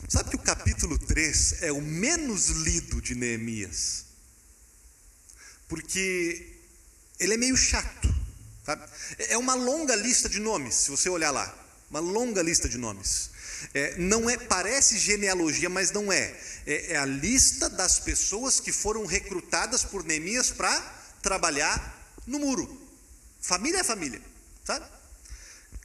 Sabe 0.09 0.31
que 0.31 0.37
o 0.37 0.39
capítulo 0.39 0.99
3 0.99 1.63
é 1.63 1.73
o 1.73 1.81
menos 1.81 2.49
lido 2.49 3.01
de 3.01 3.15
Neemias? 3.15 4.13
porque 5.73 6.59
ele 7.19 7.33
é 7.33 7.37
meio 7.39 7.57
chato. 7.57 8.15
Sabe? 8.63 8.85
É 9.17 9.39
uma 9.39 9.55
longa 9.55 9.97
lista 9.97 10.29
de 10.29 10.39
nomes, 10.39 10.75
se 10.75 10.91
você 10.91 11.09
olhar 11.09 11.31
lá, 11.31 11.51
uma 11.89 11.99
longa 11.99 12.43
lista 12.43 12.69
de 12.69 12.77
nomes. 12.77 13.31
É, 13.73 13.97
não 13.97 14.29
é, 14.29 14.37
parece 14.37 14.99
genealogia, 14.99 15.71
mas 15.71 15.91
não 15.91 16.13
é. 16.13 16.37
é. 16.67 16.93
é. 16.93 16.97
a 16.99 17.07
lista 17.07 17.71
das 17.71 17.99
pessoas 17.99 18.61
que 18.61 18.71
foram 18.71 19.07
recrutadas 19.07 19.83
por 19.83 20.05
Neemias 20.05 20.51
para 20.51 20.79
trabalhar 21.23 22.21
no 22.27 22.39
muro. 22.39 22.82
Família 23.43 23.81
é 23.81 23.85
família, 23.85 24.23
sabe? 24.65 24.87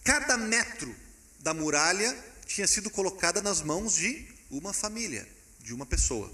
Cada 0.03 0.37
metro 0.37 0.95
da 1.39 1.55
muralha 1.55 2.15
tinha 2.45 2.67
sido 2.67 2.89
colocada 2.89 3.41
nas 3.41 3.63
mãos 3.63 3.95
de 3.95 4.27
uma 4.51 4.71
família, 4.71 5.27
de 5.59 5.73
uma 5.73 5.85
pessoa. 5.85 6.31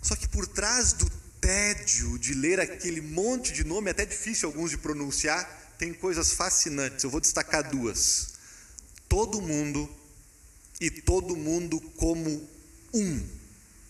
Só 0.00 0.16
que 0.16 0.26
por 0.26 0.46
trás 0.46 0.94
do 0.94 1.08
tédio 1.40 2.18
de 2.18 2.32
ler 2.32 2.58
aquele 2.58 3.02
monte 3.02 3.52
de 3.52 3.62
nome, 3.62 3.90
até 3.90 4.06
difícil 4.06 4.48
alguns 4.48 4.70
de 4.70 4.78
pronunciar, 4.78 5.74
tem 5.78 5.92
coisas 5.92 6.32
fascinantes. 6.32 7.04
Eu 7.04 7.10
vou 7.10 7.20
destacar 7.20 7.70
duas. 7.70 8.30
Todo 9.08 9.42
mundo 9.42 9.88
e 10.80 10.90
todo 10.90 11.36
mundo 11.36 11.78
como 11.96 12.48
um, 12.94 13.28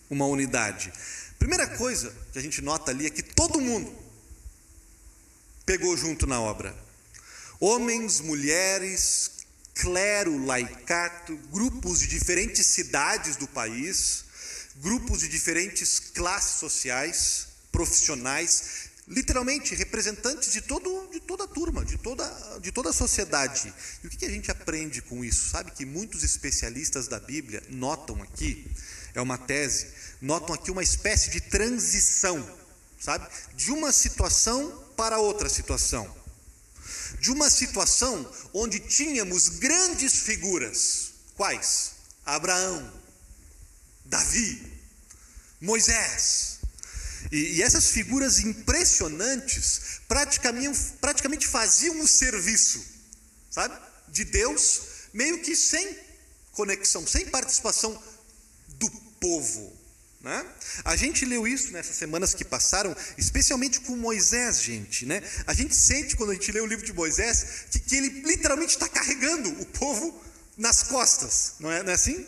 uma 0.09 0.25
unidade. 0.25 0.91
Primeira 1.39 1.65
coisa 1.77 2.13
que 2.33 2.39
a 2.39 2.41
gente 2.41 2.61
nota 2.61 2.91
ali 2.91 3.05
é 3.05 3.09
que 3.09 3.23
todo 3.23 3.61
mundo 3.61 4.00
pegou 5.71 5.95
junto 5.95 6.27
na 6.27 6.41
obra. 6.41 6.75
Homens, 7.57 8.19
mulheres, 8.19 9.31
clero, 9.73 10.45
laicato, 10.45 11.33
grupos 11.49 12.01
de 12.01 12.07
diferentes 12.07 12.65
cidades 12.65 13.37
do 13.37 13.47
país, 13.47 14.25
grupos 14.81 15.21
de 15.21 15.29
diferentes 15.29 15.97
classes 15.97 16.59
sociais, 16.59 17.47
profissionais, 17.71 18.89
literalmente 19.07 19.73
representantes 19.73 20.51
de, 20.51 20.59
todo, 20.59 21.07
de 21.09 21.21
toda 21.21 21.45
a 21.45 21.47
turma, 21.47 21.85
de 21.85 21.97
toda, 21.97 22.27
de 22.59 22.69
toda 22.69 22.89
a 22.89 22.93
sociedade. 22.93 23.73
E 24.03 24.07
o 24.07 24.09
que 24.09 24.25
a 24.25 24.29
gente 24.29 24.51
aprende 24.51 25.01
com 25.01 25.23
isso? 25.23 25.51
Sabe 25.51 25.71
que 25.71 25.85
muitos 25.85 26.21
especialistas 26.21 27.07
da 27.07 27.17
Bíblia 27.17 27.63
notam 27.69 28.21
aqui, 28.21 28.69
é 29.15 29.21
uma 29.21 29.37
tese, 29.37 29.87
notam 30.21 30.53
aqui 30.53 30.69
uma 30.69 30.83
espécie 30.83 31.29
de 31.29 31.39
transição, 31.39 32.45
sabe? 32.99 33.25
De 33.55 33.71
uma 33.71 33.93
situação 33.93 34.80
para 34.95 35.19
outra 35.19 35.49
situação. 35.49 36.15
De 37.19 37.31
uma 37.31 37.49
situação 37.49 38.29
onde 38.53 38.79
tínhamos 38.79 39.49
grandes 39.49 40.21
figuras, 40.21 41.11
quais? 41.35 41.91
Abraão, 42.25 42.91
Davi, 44.05 44.71
Moisés. 45.59 46.59
E, 47.31 47.57
e 47.57 47.63
essas 47.63 47.89
figuras 47.89 48.39
impressionantes 48.39 50.01
praticamente, 50.07 50.79
praticamente 50.99 51.47
faziam 51.47 51.99
o 51.99 52.07
serviço, 52.07 52.83
sabe? 53.49 53.77
De 54.07 54.25
Deus, 54.25 54.81
meio 55.13 55.41
que 55.41 55.55
sem 55.55 55.97
conexão, 56.51 57.05
sem 57.05 57.27
participação 57.27 58.01
do 58.67 58.89
povo. 59.19 59.80
Né? 60.23 60.45
A 60.85 60.95
gente 60.95 61.25
leu 61.25 61.47
isso 61.47 61.71
nessas 61.71 61.95
semanas 61.95 62.33
que 62.33 62.45
passaram, 62.45 62.95
especialmente 63.17 63.79
com 63.81 63.95
Moisés, 63.95 64.61
gente. 64.61 65.05
Né? 65.05 65.21
A 65.47 65.53
gente 65.53 65.75
sente 65.75 66.15
quando 66.15 66.29
a 66.29 66.33
gente 66.33 66.51
lê 66.51 66.61
o 66.61 66.65
livro 66.65 66.85
de 66.85 66.93
Moisés 66.93 67.65
que, 67.71 67.79
que 67.79 67.95
ele 67.95 68.21
literalmente 68.21 68.73
está 68.73 68.87
carregando 68.87 69.49
o 69.61 69.65
povo 69.65 70.23
nas 70.57 70.83
costas, 70.83 71.53
não 71.59 71.71
é, 71.71 71.81
não 71.81 71.91
é 71.91 71.95
assim? 71.95 72.25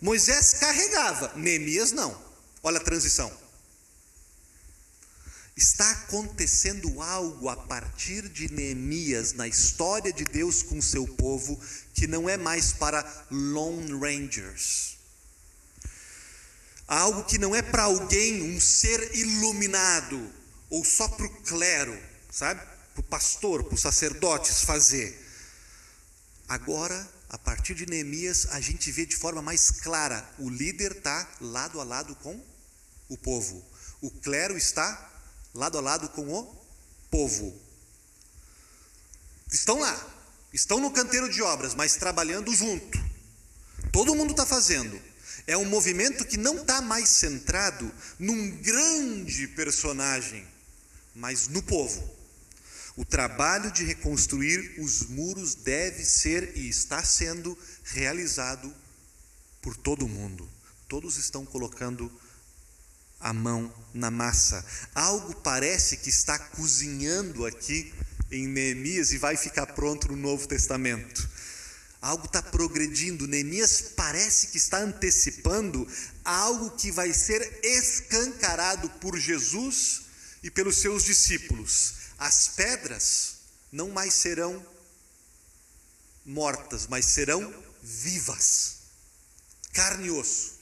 Moisés 0.00 0.54
carregava, 0.54 1.32
Neemias 1.34 1.90
não. 1.90 2.24
Olha 2.62 2.78
a 2.78 2.84
transição. 2.84 3.32
Está 5.56 5.90
acontecendo 5.90 7.00
algo 7.00 7.48
a 7.48 7.56
partir 7.56 8.28
de 8.28 8.52
Neemias 8.52 9.32
na 9.32 9.48
história 9.48 10.12
de 10.12 10.24
Deus 10.24 10.62
com 10.62 10.80
seu 10.80 11.06
povo 11.06 11.58
que 11.94 12.06
não 12.06 12.28
é 12.28 12.36
mais 12.36 12.72
para 12.72 13.26
Lone 13.30 13.92
Rangers. 13.92 14.95
Algo 16.86 17.24
que 17.24 17.38
não 17.38 17.54
é 17.54 17.62
para 17.62 17.84
alguém, 17.84 18.42
um 18.42 18.60
ser 18.60 19.16
iluminado, 19.16 20.32
ou 20.70 20.84
só 20.84 21.08
para 21.08 21.26
o 21.26 21.42
clero, 21.42 21.98
sabe? 22.30 22.60
Para 22.94 23.00
o 23.00 23.02
pastor, 23.02 23.64
para 23.64 23.74
os 23.74 23.80
sacerdotes 23.80 24.62
fazer. 24.62 25.24
Agora 26.48 27.16
a 27.28 27.38
partir 27.38 27.74
de 27.74 27.86
Neemias, 27.86 28.46
a 28.50 28.60
gente 28.60 28.90
vê 28.92 29.04
de 29.04 29.16
forma 29.16 29.42
mais 29.42 29.70
clara: 29.70 30.28
o 30.38 30.48
líder 30.48 30.92
está 30.92 31.28
lado 31.40 31.80
a 31.80 31.84
lado 31.84 32.14
com 32.16 32.40
o 33.08 33.16
povo, 33.16 33.64
o 34.00 34.10
clero 34.10 34.56
está 34.56 35.12
lado 35.54 35.76
a 35.78 35.80
lado 35.80 36.08
com 36.10 36.28
o 36.28 36.66
povo. 37.10 37.60
Estão 39.50 39.80
lá, 39.80 40.06
estão 40.52 40.80
no 40.80 40.90
canteiro 40.90 41.28
de 41.28 41.42
obras, 41.42 41.74
mas 41.74 41.96
trabalhando 41.96 42.54
junto. 42.54 42.98
Todo 43.92 44.14
mundo 44.14 44.30
está 44.30 44.46
fazendo. 44.46 45.00
É 45.46 45.56
um 45.56 45.64
movimento 45.64 46.24
que 46.24 46.36
não 46.36 46.56
está 46.56 46.80
mais 46.80 47.08
centrado 47.08 47.90
num 48.18 48.50
grande 48.62 49.46
personagem, 49.48 50.44
mas 51.14 51.46
no 51.48 51.62
povo. 51.62 52.16
O 52.96 53.04
trabalho 53.04 53.70
de 53.70 53.84
reconstruir 53.84 54.80
os 54.80 55.02
muros 55.02 55.54
deve 55.54 56.04
ser 56.04 56.56
e 56.56 56.68
está 56.68 57.04
sendo 57.04 57.56
realizado 57.84 58.74
por 59.60 59.76
todo 59.76 60.08
mundo. 60.08 60.48
Todos 60.88 61.16
estão 61.16 61.44
colocando 61.44 62.10
a 63.20 63.32
mão 63.32 63.72
na 63.92 64.10
massa. 64.10 64.64
Algo 64.94 65.34
parece 65.36 65.98
que 65.98 66.08
está 66.08 66.38
cozinhando 66.38 67.44
aqui 67.44 67.92
em 68.30 68.48
Neemias 68.48 69.12
e 69.12 69.18
vai 69.18 69.36
ficar 69.36 69.66
pronto 69.66 70.08
no 70.08 70.16
Novo 70.16 70.48
Testamento. 70.48 71.28
Algo 72.00 72.26
está 72.26 72.42
progredindo. 72.42 73.26
Neemias 73.26 73.80
parece 73.96 74.48
que 74.48 74.58
está 74.58 74.78
antecipando 74.78 75.86
algo 76.24 76.70
que 76.72 76.90
vai 76.90 77.12
ser 77.12 77.60
escancarado 77.62 78.88
por 79.00 79.18
Jesus 79.18 80.02
e 80.42 80.50
pelos 80.50 80.76
seus 80.78 81.04
discípulos 81.04 82.06
as 82.18 82.48
pedras 82.48 83.36
não 83.70 83.90
mais 83.90 84.14
serão 84.14 84.64
mortas, 86.24 86.86
mas 86.86 87.06
serão 87.06 87.52
vivas, 87.82 88.76
carne 89.72 90.06
e 90.06 90.10
osso. 90.10 90.56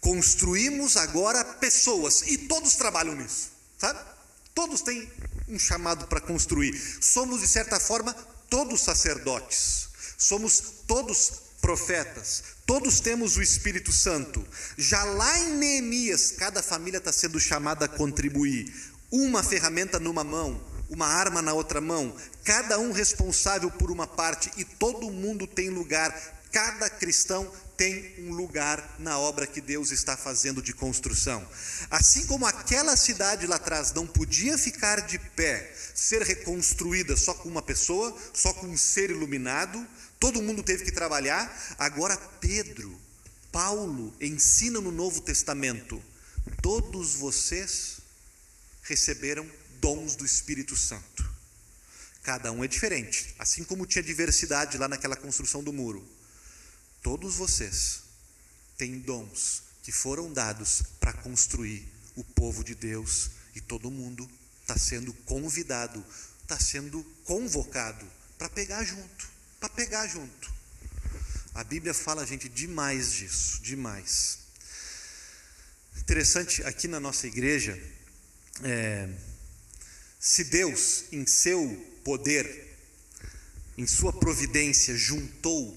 Construímos 0.00 0.96
agora 0.96 1.44
pessoas 1.44 2.22
e 2.22 2.36
todos 2.36 2.74
trabalham 2.74 3.14
nisso, 3.14 3.50
sabe? 3.78 4.00
Todos 4.54 4.80
têm 4.80 5.10
um 5.48 5.58
chamado 5.58 6.06
para 6.08 6.20
construir. 6.20 6.76
Somos, 7.00 7.40
de 7.40 7.48
certa 7.48 7.78
forma, 7.78 8.12
todos 8.48 8.80
sacerdotes, 8.80 9.88
somos 10.20 10.60
todos 10.86 11.32
profetas, 11.62 12.44
todos 12.66 13.00
temos 13.00 13.36
o 13.36 13.42
Espírito 13.42 13.90
Santo. 13.90 14.46
Já 14.76 15.02
lá 15.02 15.38
em 15.40 15.54
Neemias, 15.54 16.32
cada 16.32 16.62
família 16.62 16.98
está 16.98 17.10
sendo 17.10 17.40
chamada 17.40 17.86
a 17.86 17.88
contribuir 17.88 18.72
uma 19.10 19.42
ferramenta 19.42 19.98
numa 19.98 20.22
mão, 20.22 20.62
uma 20.90 21.06
arma 21.06 21.40
na 21.40 21.54
outra 21.54 21.80
mão, 21.80 22.14
cada 22.44 22.78
um 22.78 22.92
responsável 22.92 23.70
por 23.70 23.90
uma 23.90 24.06
parte 24.06 24.50
e 24.58 24.64
todo 24.64 25.10
mundo 25.10 25.46
tem 25.46 25.70
lugar, 25.70 26.14
cada 26.52 26.90
cristão 26.90 27.50
tem 27.76 28.14
um 28.18 28.34
lugar 28.34 28.96
na 28.98 29.18
obra 29.18 29.46
que 29.46 29.60
Deus 29.60 29.90
está 29.90 30.18
fazendo 30.18 30.60
de 30.60 30.74
construção. 30.74 31.42
Assim 31.90 32.26
como 32.26 32.44
aquela 32.44 32.94
cidade 32.94 33.46
lá 33.46 33.56
atrás 33.56 33.92
não 33.94 34.06
podia 34.06 34.58
ficar 34.58 35.00
de 35.00 35.18
pé, 35.18 35.74
ser 36.00 36.22
reconstruída 36.22 37.14
só 37.14 37.34
com 37.34 37.46
uma 37.46 37.60
pessoa, 37.60 38.16
só 38.32 38.54
com 38.54 38.66
um 38.66 38.76
ser 38.76 39.10
iluminado, 39.10 39.86
todo 40.18 40.40
mundo 40.40 40.62
teve 40.62 40.82
que 40.82 40.90
trabalhar. 40.90 41.76
Agora 41.78 42.16
Pedro, 42.16 42.98
Paulo 43.52 44.14
ensina 44.18 44.80
no 44.80 44.90
Novo 44.90 45.20
Testamento: 45.20 46.02
todos 46.62 47.16
vocês 47.16 47.98
receberam 48.82 49.46
dons 49.78 50.16
do 50.16 50.24
Espírito 50.24 50.74
Santo. 50.74 51.28
Cada 52.22 52.50
um 52.50 52.64
é 52.64 52.68
diferente, 52.68 53.34
assim 53.38 53.62
como 53.62 53.84
tinha 53.84 54.02
diversidade 54.02 54.78
lá 54.78 54.88
naquela 54.88 55.16
construção 55.16 55.62
do 55.62 55.72
muro. 55.72 56.02
Todos 57.02 57.34
vocês 57.34 58.00
têm 58.78 59.00
dons 59.00 59.64
que 59.82 59.92
foram 59.92 60.32
dados 60.32 60.82
para 60.98 61.12
construir 61.12 61.86
o 62.16 62.24
povo 62.24 62.64
de 62.64 62.74
Deus 62.74 63.30
e 63.54 63.60
todo 63.60 63.90
mundo 63.90 64.28
está 64.70 64.78
sendo 64.78 65.12
convidado, 65.24 66.04
está 66.42 66.58
sendo 66.58 67.02
convocado 67.24 68.06
para 68.38 68.48
pegar 68.48 68.84
junto, 68.84 69.28
para 69.58 69.68
pegar 69.68 70.06
junto. 70.06 70.52
A 71.54 71.64
Bíblia 71.64 71.92
fala, 71.92 72.24
gente, 72.24 72.48
demais 72.48 73.12
disso, 73.12 73.60
demais. 73.62 74.38
Interessante, 75.96 76.62
aqui 76.62 76.86
na 76.86 77.00
nossa 77.00 77.26
igreja, 77.26 77.76
é, 78.62 79.08
se 80.20 80.44
Deus, 80.44 81.04
em 81.10 81.26
seu 81.26 81.68
poder, 82.04 82.78
em 83.76 83.86
sua 83.86 84.12
providência, 84.12 84.96
juntou 84.96 85.76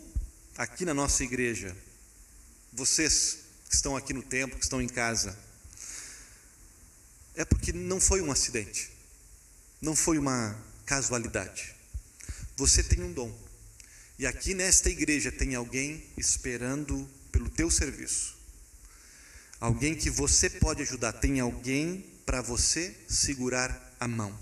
aqui 0.56 0.86
na 0.86 0.94
nossa 0.94 1.24
igreja, 1.24 1.76
vocês 2.72 3.40
que 3.68 3.74
estão 3.74 3.98
aqui 3.98 4.14
no 4.14 4.22
templo, 4.22 4.58
que 4.58 4.66
estão 4.66 4.82
em 4.82 4.88
casa, 4.88 5.38
é 7.36 7.44
porque 7.44 7.74
não 7.74 8.00
foi 8.00 8.22
um 8.22 8.32
acidente, 8.32 8.92
não 9.82 9.96
foi 9.96 10.18
uma 10.18 10.58
casualidade. 10.86 11.74
Você 12.56 12.84
tem 12.84 13.02
um 13.02 13.12
dom. 13.12 13.34
E 14.20 14.28
aqui 14.28 14.54
nesta 14.54 14.90
igreja 14.90 15.32
tem 15.32 15.56
alguém 15.56 16.04
esperando 16.16 17.10
pelo 17.32 17.50
teu 17.50 17.72
serviço. 17.72 18.38
Alguém 19.60 19.96
que 19.96 20.10
você 20.10 20.50
pode 20.50 20.84
ajudar, 20.84 21.14
tem 21.14 21.40
alguém 21.40 22.06
para 22.26 22.42
você 22.42 22.96
segurar 23.08 23.96
a 24.00 24.08
mão. 24.08 24.38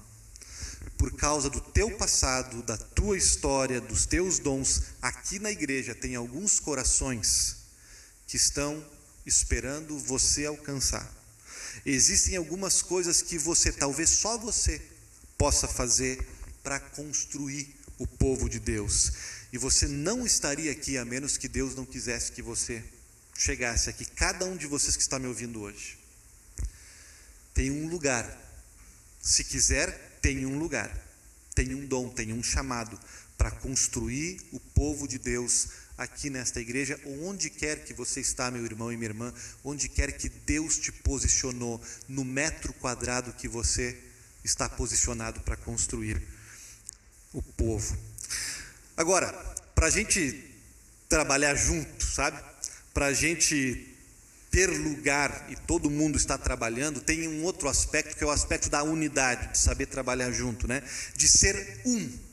Por 0.97 1.15
causa 1.15 1.49
do 1.49 1.61
teu 1.61 1.95
passado, 1.97 2.61
da 2.63 2.77
tua 2.77 3.17
história, 3.17 3.79
dos 3.79 4.05
teus 4.05 4.39
dons, 4.39 4.83
aqui 5.01 5.39
na 5.39 5.51
igreja 5.51 5.95
tem 5.95 6.15
alguns 6.15 6.59
corações 6.59 7.57
que 8.27 8.35
estão 8.35 8.83
esperando 9.25 9.97
você 9.97 10.45
alcançar. 10.45 11.20
Existem 11.85 12.35
algumas 12.35 12.81
coisas 12.81 13.21
que 13.21 13.37
você, 13.37 13.71
talvez 13.71 14.09
só 14.09 14.37
você, 14.37 14.81
possa 15.37 15.67
fazer 15.67 16.23
para 16.63 16.79
construir 16.79 17.75
o 17.97 18.05
povo 18.05 18.49
de 18.49 18.59
Deus. 18.59 19.11
E 19.51 19.57
você 19.57 19.87
não 19.87 20.25
estaria 20.25 20.71
aqui 20.71 20.97
a 20.97 21.05
menos 21.05 21.37
que 21.37 21.47
Deus 21.47 21.75
não 21.75 21.85
quisesse 21.85 22.31
que 22.31 22.41
você 22.41 22.83
chegasse 23.35 23.89
aqui. 23.89 24.05
Cada 24.05 24.45
um 24.45 24.55
de 24.55 24.67
vocês 24.67 24.95
que 24.95 25.01
está 25.01 25.17
me 25.17 25.27
ouvindo 25.27 25.61
hoje 25.61 25.97
tem 27.53 27.71
um 27.71 27.87
lugar. 27.87 28.25
Se 29.21 29.43
quiser, 29.43 30.19
tem 30.21 30.45
um 30.45 30.57
lugar. 30.57 30.95
Tem 31.53 31.75
um 31.75 31.85
dom, 31.85 32.09
tem 32.09 32.31
um 32.31 32.41
chamado 32.41 32.99
para 33.37 33.51
construir 33.51 34.39
o 34.51 34.59
povo 34.59 35.07
de 35.07 35.17
Deus 35.17 35.67
aqui 36.01 36.31
nesta 36.31 36.59
igreja, 36.59 36.99
onde 37.21 37.47
quer 37.47 37.83
que 37.83 37.93
você 37.93 38.21
está, 38.21 38.49
meu 38.49 38.65
irmão 38.65 38.91
e 38.91 38.97
minha 38.97 39.09
irmã, 39.09 39.31
onde 39.63 39.87
quer 39.87 40.11
que 40.11 40.29
Deus 40.29 40.79
te 40.79 40.91
posicionou, 40.91 41.79
no 42.07 42.25
metro 42.25 42.73
quadrado 42.73 43.33
que 43.33 43.47
você 43.47 43.95
está 44.43 44.67
posicionado 44.67 45.41
para 45.41 45.55
construir 45.55 46.19
o 47.31 47.41
povo. 47.43 47.95
Agora, 48.97 49.31
para 49.75 49.87
a 49.87 49.89
gente 49.91 50.43
trabalhar 51.07 51.53
junto, 51.53 52.03
sabe? 52.03 52.41
Para 52.95 53.07
a 53.07 53.13
gente 53.13 53.87
ter 54.49 54.71
lugar 54.71 55.47
e 55.51 55.55
todo 55.55 55.87
mundo 55.87 56.17
está 56.17 56.35
trabalhando, 56.35 56.99
tem 56.99 57.27
um 57.27 57.43
outro 57.43 57.69
aspecto 57.69 58.17
que 58.17 58.23
é 58.23 58.27
o 58.27 58.31
aspecto 58.31 58.71
da 58.71 58.81
unidade, 58.81 59.51
de 59.51 59.59
saber 59.59 59.85
trabalhar 59.85 60.31
junto, 60.31 60.67
né? 60.67 60.81
De 61.15 61.27
ser 61.27 61.81
um, 61.85 62.30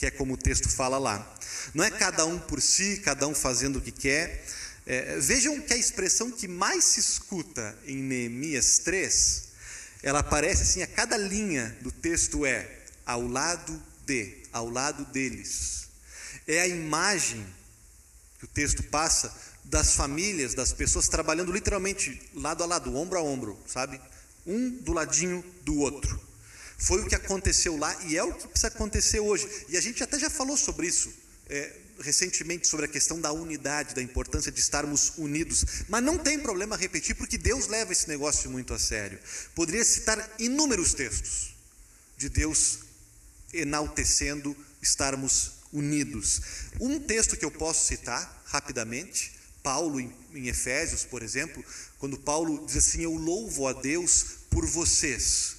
que 0.00 0.06
é 0.06 0.10
como 0.10 0.32
o 0.32 0.36
texto 0.38 0.66
fala 0.66 0.96
lá. 0.96 1.30
Não 1.74 1.84
é 1.84 1.90
cada 1.90 2.24
um 2.24 2.38
por 2.38 2.62
si, 2.62 3.02
cada 3.04 3.28
um 3.28 3.34
fazendo 3.34 3.76
o 3.76 3.80
que 3.82 3.92
quer. 3.92 4.46
É, 4.86 5.20
vejam 5.20 5.60
que 5.60 5.74
a 5.74 5.76
expressão 5.76 6.30
que 6.30 6.48
mais 6.48 6.84
se 6.84 7.00
escuta 7.00 7.78
em 7.84 7.98
Neemias 7.98 8.78
3, 8.78 9.48
ela 10.02 10.20
aparece 10.20 10.62
assim, 10.62 10.82
a 10.82 10.86
cada 10.86 11.18
linha 11.18 11.76
do 11.82 11.92
texto 11.92 12.46
é 12.46 12.66
ao 13.04 13.28
lado 13.28 13.78
de, 14.06 14.38
ao 14.50 14.70
lado 14.70 15.04
deles. 15.12 15.88
É 16.48 16.62
a 16.62 16.66
imagem 16.66 17.46
que 18.38 18.46
o 18.46 18.48
texto 18.48 18.82
passa 18.84 19.30
das 19.64 19.92
famílias, 19.92 20.54
das 20.54 20.72
pessoas 20.72 21.08
trabalhando 21.08 21.52
literalmente 21.52 22.18
lado 22.32 22.64
a 22.64 22.66
lado, 22.66 22.96
ombro 22.96 23.18
a 23.18 23.22
ombro, 23.22 23.58
sabe? 23.66 24.00
Um 24.46 24.70
do 24.70 24.94
ladinho 24.94 25.44
do 25.62 25.76
outro. 25.76 26.29
Foi 26.80 27.02
o 27.02 27.06
que 27.06 27.14
aconteceu 27.14 27.76
lá 27.76 27.96
e 28.06 28.16
é 28.16 28.22
o 28.22 28.32
que 28.32 28.48
precisa 28.48 28.68
acontecer 28.68 29.20
hoje. 29.20 29.48
E 29.68 29.76
a 29.76 29.80
gente 29.80 30.02
até 30.02 30.18
já 30.18 30.30
falou 30.30 30.56
sobre 30.56 30.86
isso 30.86 31.12
é, 31.50 31.72
recentemente 32.00 32.66
sobre 32.68 32.86
a 32.86 32.88
questão 32.88 33.20
da 33.20 33.32
unidade, 33.32 33.94
da 33.94 34.00
importância 34.00 34.50
de 34.50 34.60
estarmos 34.60 35.12
unidos. 35.18 35.64
Mas 35.88 36.02
não 36.02 36.16
tem 36.16 36.38
problema 36.38 36.76
repetir, 36.76 37.14
porque 37.16 37.36
Deus 37.36 37.66
leva 37.66 37.92
esse 37.92 38.08
negócio 38.08 38.48
muito 38.50 38.72
a 38.72 38.78
sério. 38.78 39.18
Poderia 39.54 39.84
citar 39.84 40.34
inúmeros 40.38 40.94
textos 40.94 41.54
de 42.16 42.28
Deus 42.28 42.78
enaltecendo 43.52 44.56
estarmos 44.80 45.52
unidos. 45.72 46.40
Um 46.80 47.00
texto 47.00 47.36
que 47.36 47.44
eu 47.44 47.50
posso 47.50 47.86
citar 47.86 48.42
rapidamente, 48.46 49.32
Paulo 49.62 50.00
em, 50.00 50.48
Efésios, 50.48 51.04
por 51.04 51.22
exemplo, 51.22 51.62
quando 51.98 52.16
Paulo 52.16 52.64
diz 52.64 52.76
assim: 52.76 53.02
Eu 53.02 53.14
louvo 53.14 53.66
a 53.66 53.72
Deus 53.72 54.24
por 54.48 54.64
vocês, 54.64 55.56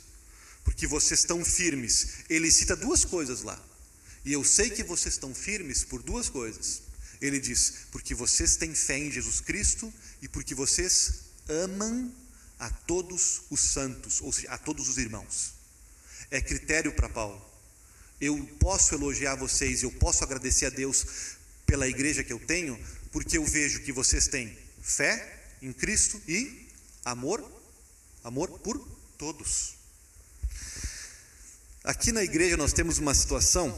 porque 0.64 0.88
vocês 0.88 1.22
estão 1.22 1.44
firmes. 1.44 2.08
Ele 2.30 2.52
cita 2.52 2.76
duas 2.76 3.06
coisas 3.06 3.44
lá. 3.44 3.62
E 4.24 4.34
eu 4.34 4.44
sei 4.44 4.70
que 4.70 4.84
vocês 4.84 5.16
estão 5.16 5.34
firmes 5.34 5.84
por 5.84 6.02
duas 6.04 6.30
coisas. 6.30 6.84
Ele 7.20 7.40
diz: 7.40 7.74
porque 7.92 8.14
vocês 8.14 8.56
têm 8.56 8.74
fé 8.74 8.98
em 8.98 9.12
Jesus 9.12 9.42
Cristo 9.42 9.92
e 10.22 10.28
porque 10.28 10.56
vocês 10.56 11.22
amam 11.48 12.12
a 12.60 12.70
todos 12.70 13.42
os 13.50 13.60
santos, 13.60 14.22
ou 14.22 14.32
seja, 14.32 14.50
a 14.50 14.58
todos 14.58 14.88
os 14.88 14.98
irmãos. 14.98 15.54
É 16.30 16.40
critério 16.40 16.94
para 16.94 17.10
Paulo. 17.10 17.44
Eu 18.20 18.38
posso 18.60 18.94
elogiar 18.94 19.36
vocês, 19.36 19.82
eu 19.82 19.92
posso 19.94 20.24
agradecer 20.24 20.68
a 20.68 20.70
Deus 20.70 21.06
pela 21.66 21.88
igreja 21.88 22.24
que 22.24 22.32
eu 22.32 22.40
tenho, 22.40 22.80
porque 23.12 23.38
eu 23.38 23.46
vejo 23.46 23.82
que 23.82 23.92
vocês 23.92 24.28
têm 24.28 24.56
fé 24.82 25.42
em 25.62 25.74
Cristo 25.74 26.22
e 26.28 26.68
amor, 27.04 27.44
amor 28.24 28.60
por 28.60 28.78
todos. 29.18 29.81
Aqui 31.84 32.12
na 32.12 32.24
igreja 32.24 32.56
nós 32.56 32.74
temos 32.74 33.00
uma 33.00 33.12
situação 33.12 33.76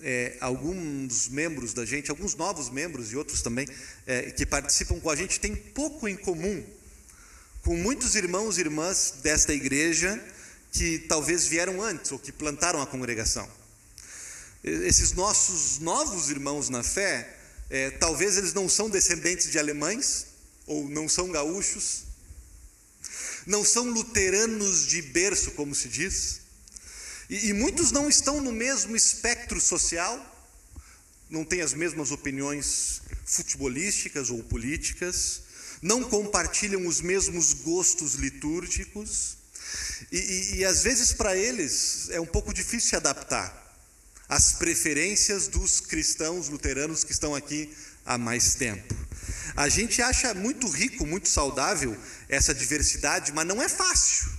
é, 0.00 0.38
alguns 0.40 1.28
membros 1.28 1.74
da 1.74 1.84
gente, 1.84 2.10
alguns 2.10 2.34
novos 2.34 2.70
membros 2.70 3.12
e 3.12 3.16
outros 3.16 3.42
também, 3.42 3.68
é, 4.06 4.30
que 4.30 4.46
participam 4.46 4.98
com 4.98 5.10
a 5.10 5.14
gente, 5.14 5.38
têm 5.38 5.54
pouco 5.54 6.08
em 6.08 6.16
comum 6.16 6.64
com 7.62 7.76
muitos 7.76 8.14
irmãos 8.14 8.56
e 8.56 8.62
irmãs 8.62 9.16
desta 9.22 9.52
igreja 9.52 10.18
que 10.72 11.00
talvez 11.00 11.46
vieram 11.46 11.82
antes 11.82 12.10
ou 12.10 12.18
que 12.18 12.32
plantaram 12.32 12.80
a 12.80 12.86
congregação. 12.86 13.46
Esses 14.64 15.12
nossos 15.12 15.78
novos 15.78 16.30
irmãos 16.30 16.70
na 16.70 16.82
fé, 16.82 17.36
é, 17.68 17.90
talvez 17.90 18.38
eles 18.38 18.54
não 18.54 18.66
são 18.66 18.88
descendentes 18.88 19.50
de 19.50 19.58
alemães, 19.58 20.26
ou 20.66 20.88
não 20.88 21.06
são 21.06 21.30
gaúchos, 21.30 22.04
não 23.46 23.62
são 23.62 23.90
luteranos 23.90 24.86
de 24.86 25.02
berço, 25.02 25.50
como 25.50 25.74
se 25.74 25.88
diz, 25.88 26.41
e, 27.32 27.48
e 27.48 27.52
muitos 27.54 27.90
não 27.90 28.10
estão 28.10 28.42
no 28.42 28.52
mesmo 28.52 28.94
espectro 28.94 29.58
social, 29.58 30.20
não 31.30 31.46
têm 31.46 31.62
as 31.62 31.72
mesmas 31.72 32.10
opiniões 32.10 33.00
futebolísticas 33.24 34.28
ou 34.28 34.42
políticas, 34.42 35.40
não 35.80 36.04
compartilham 36.04 36.86
os 36.86 37.00
mesmos 37.00 37.54
gostos 37.54 38.16
litúrgicos, 38.16 39.38
e, 40.12 40.18
e, 40.18 40.54
e 40.56 40.64
às 40.66 40.82
vezes 40.82 41.14
para 41.14 41.34
eles 41.34 42.10
é 42.10 42.20
um 42.20 42.26
pouco 42.26 42.52
difícil 42.52 42.90
se 42.90 42.96
adaptar 42.96 43.50
às 44.28 44.52
preferências 44.52 45.48
dos 45.48 45.80
cristãos 45.80 46.50
luteranos 46.50 47.02
que 47.02 47.12
estão 47.12 47.34
aqui 47.34 47.74
há 48.04 48.18
mais 48.18 48.56
tempo. 48.56 48.94
A 49.56 49.70
gente 49.70 50.02
acha 50.02 50.34
muito 50.34 50.68
rico, 50.68 51.06
muito 51.06 51.30
saudável 51.30 51.96
essa 52.28 52.54
diversidade, 52.54 53.32
mas 53.32 53.46
não 53.46 53.62
é 53.62 53.70
fácil. 53.70 54.31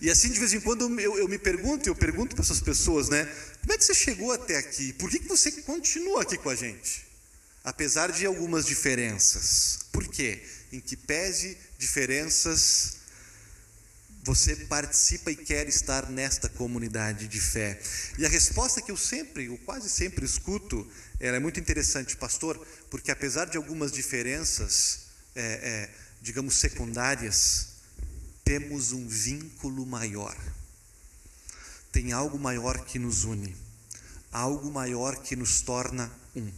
E 0.00 0.10
assim, 0.10 0.30
de 0.30 0.38
vez 0.38 0.52
em 0.54 0.60
quando, 0.60 0.98
eu, 0.98 1.18
eu 1.18 1.28
me 1.28 1.38
pergunto, 1.38 1.88
eu 1.88 1.94
pergunto 1.94 2.34
para 2.34 2.44
essas 2.44 2.60
pessoas, 2.60 3.08
né? 3.08 3.24
Como 3.60 3.72
é 3.72 3.78
que 3.78 3.84
você 3.84 3.94
chegou 3.94 4.32
até 4.32 4.56
aqui? 4.56 4.92
Por 4.94 5.10
que, 5.10 5.18
que 5.18 5.28
você 5.28 5.52
continua 5.62 6.22
aqui 6.22 6.38
com 6.38 6.48
a 6.48 6.54
gente? 6.54 7.06
Apesar 7.62 8.10
de 8.10 8.24
algumas 8.24 8.64
diferenças. 8.64 9.80
Por 9.92 10.08
quê? 10.08 10.42
Em 10.72 10.80
que 10.80 10.96
pese 10.96 11.58
diferenças, 11.78 12.96
você 14.22 14.54
participa 14.56 15.30
e 15.30 15.36
quer 15.36 15.68
estar 15.68 16.10
nesta 16.10 16.48
comunidade 16.48 17.26
de 17.28 17.40
fé. 17.40 17.80
E 18.18 18.24
a 18.24 18.28
resposta 18.28 18.80
que 18.80 18.90
eu 18.90 18.96
sempre, 18.96 19.46
eu 19.46 19.58
quase 19.58 19.88
sempre 19.88 20.24
escuto, 20.24 20.90
ela 21.18 21.36
é 21.36 21.40
muito 21.40 21.60
interessante, 21.60 22.16
pastor, 22.16 22.58
porque 22.90 23.10
apesar 23.10 23.46
de 23.46 23.56
algumas 23.56 23.92
diferenças, 23.92 25.00
é, 25.34 25.42
é, 25.42 25.90
digamos, 26.22 26.56
secundárias, 26.56 27.69
temos 28.50 28.90
um 28.90 29.06
vínculo 29.06 29.86
maior. 29.86 30.36
Tem 31.92 32.10
algo 32.10 32.36
maior 32.36 32.84
que 32.84 32.98
nos 32.98 33.22
une, 33.22 33.56
algo 34.32 34.72
maior 34.72 35.22
que 35.22 35.36
nos 35.36 35.60
torna 35.60 36.10
um. 36.34 36.50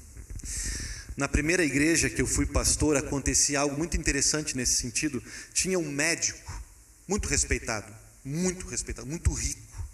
Na 1.18 1.28
primeira 1.28 1.62
igreja 1.62 2.08
que 2.08 2.22
eu 2.22 2.26
fui 2.26 2.46
pastor, 2.46 2.96
acontecia 2.96 3.60
algo 3.60 3.76
muito 3.76 3.94
interessante 3.94 4.56
nesse 4.56 4.76
sentido. 4.76 5.22
Tinha 5.52 5.78
um 5.78 5.92
médico, 5.92 6.62
muito 7.06 7.28
respeitado, 7.28 7.94
muito 8.24 8.66
respeitado, 8.68 9.06
muito 9.06 9.30
rico, 9.30 9.86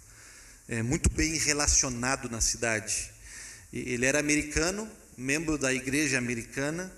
é, 0.69 0.81
muito 0.81 1.09
bem 1.09 1.35
relacionado 1.35 2.29
na 2.29 2.39
cidade. 2.39 3.11
Ele 3.73 4.05
era 4.05 4.19
americano, 4.21 4.89
membro 5.17 5.57
da 5.57 5.73
igreja 5.73 6.17
americana, 6.17 6.89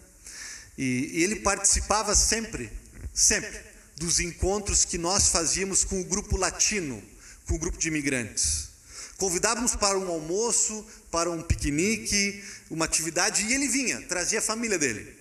e, 0.78 1.10
e 1.12 1.24
ele 1.24 1.38
participava 1.38 2.14
sempre, 2.14 2.72
sempre, 3.12 3.71
dos 3.96 4.20
encontros 4.20 4.86
que 4.86 4.98
nós 4.98 5.30
fazíamos 5.30 5.84
com 5.84 6.02
o 6.02 6.06
grupo 6.06 6.38
latino, 6.38 7.02
com 7.46 7.56
o 7.56 7.60
grupo 7.60 7.78
de 7.78 7.88
imigrantes. 7.88 8.70
Convidávamos 9.18 9.76
para 9.76 10.00
um 10.00 10.08
almoço, 10.08 10.86
para 11.12 11.30
um 11.30 11.44
piquenique, 11.44 12.44
uma 12.70 12.86
atividade, 12.86 13.44
e 13.44 13.54
ele 13.54 13.68
vinha, 13.68 14.02
trazia 14.08 14.40
a 14.40 14.42
família 14.42 14.80
dele. 14.80 15.20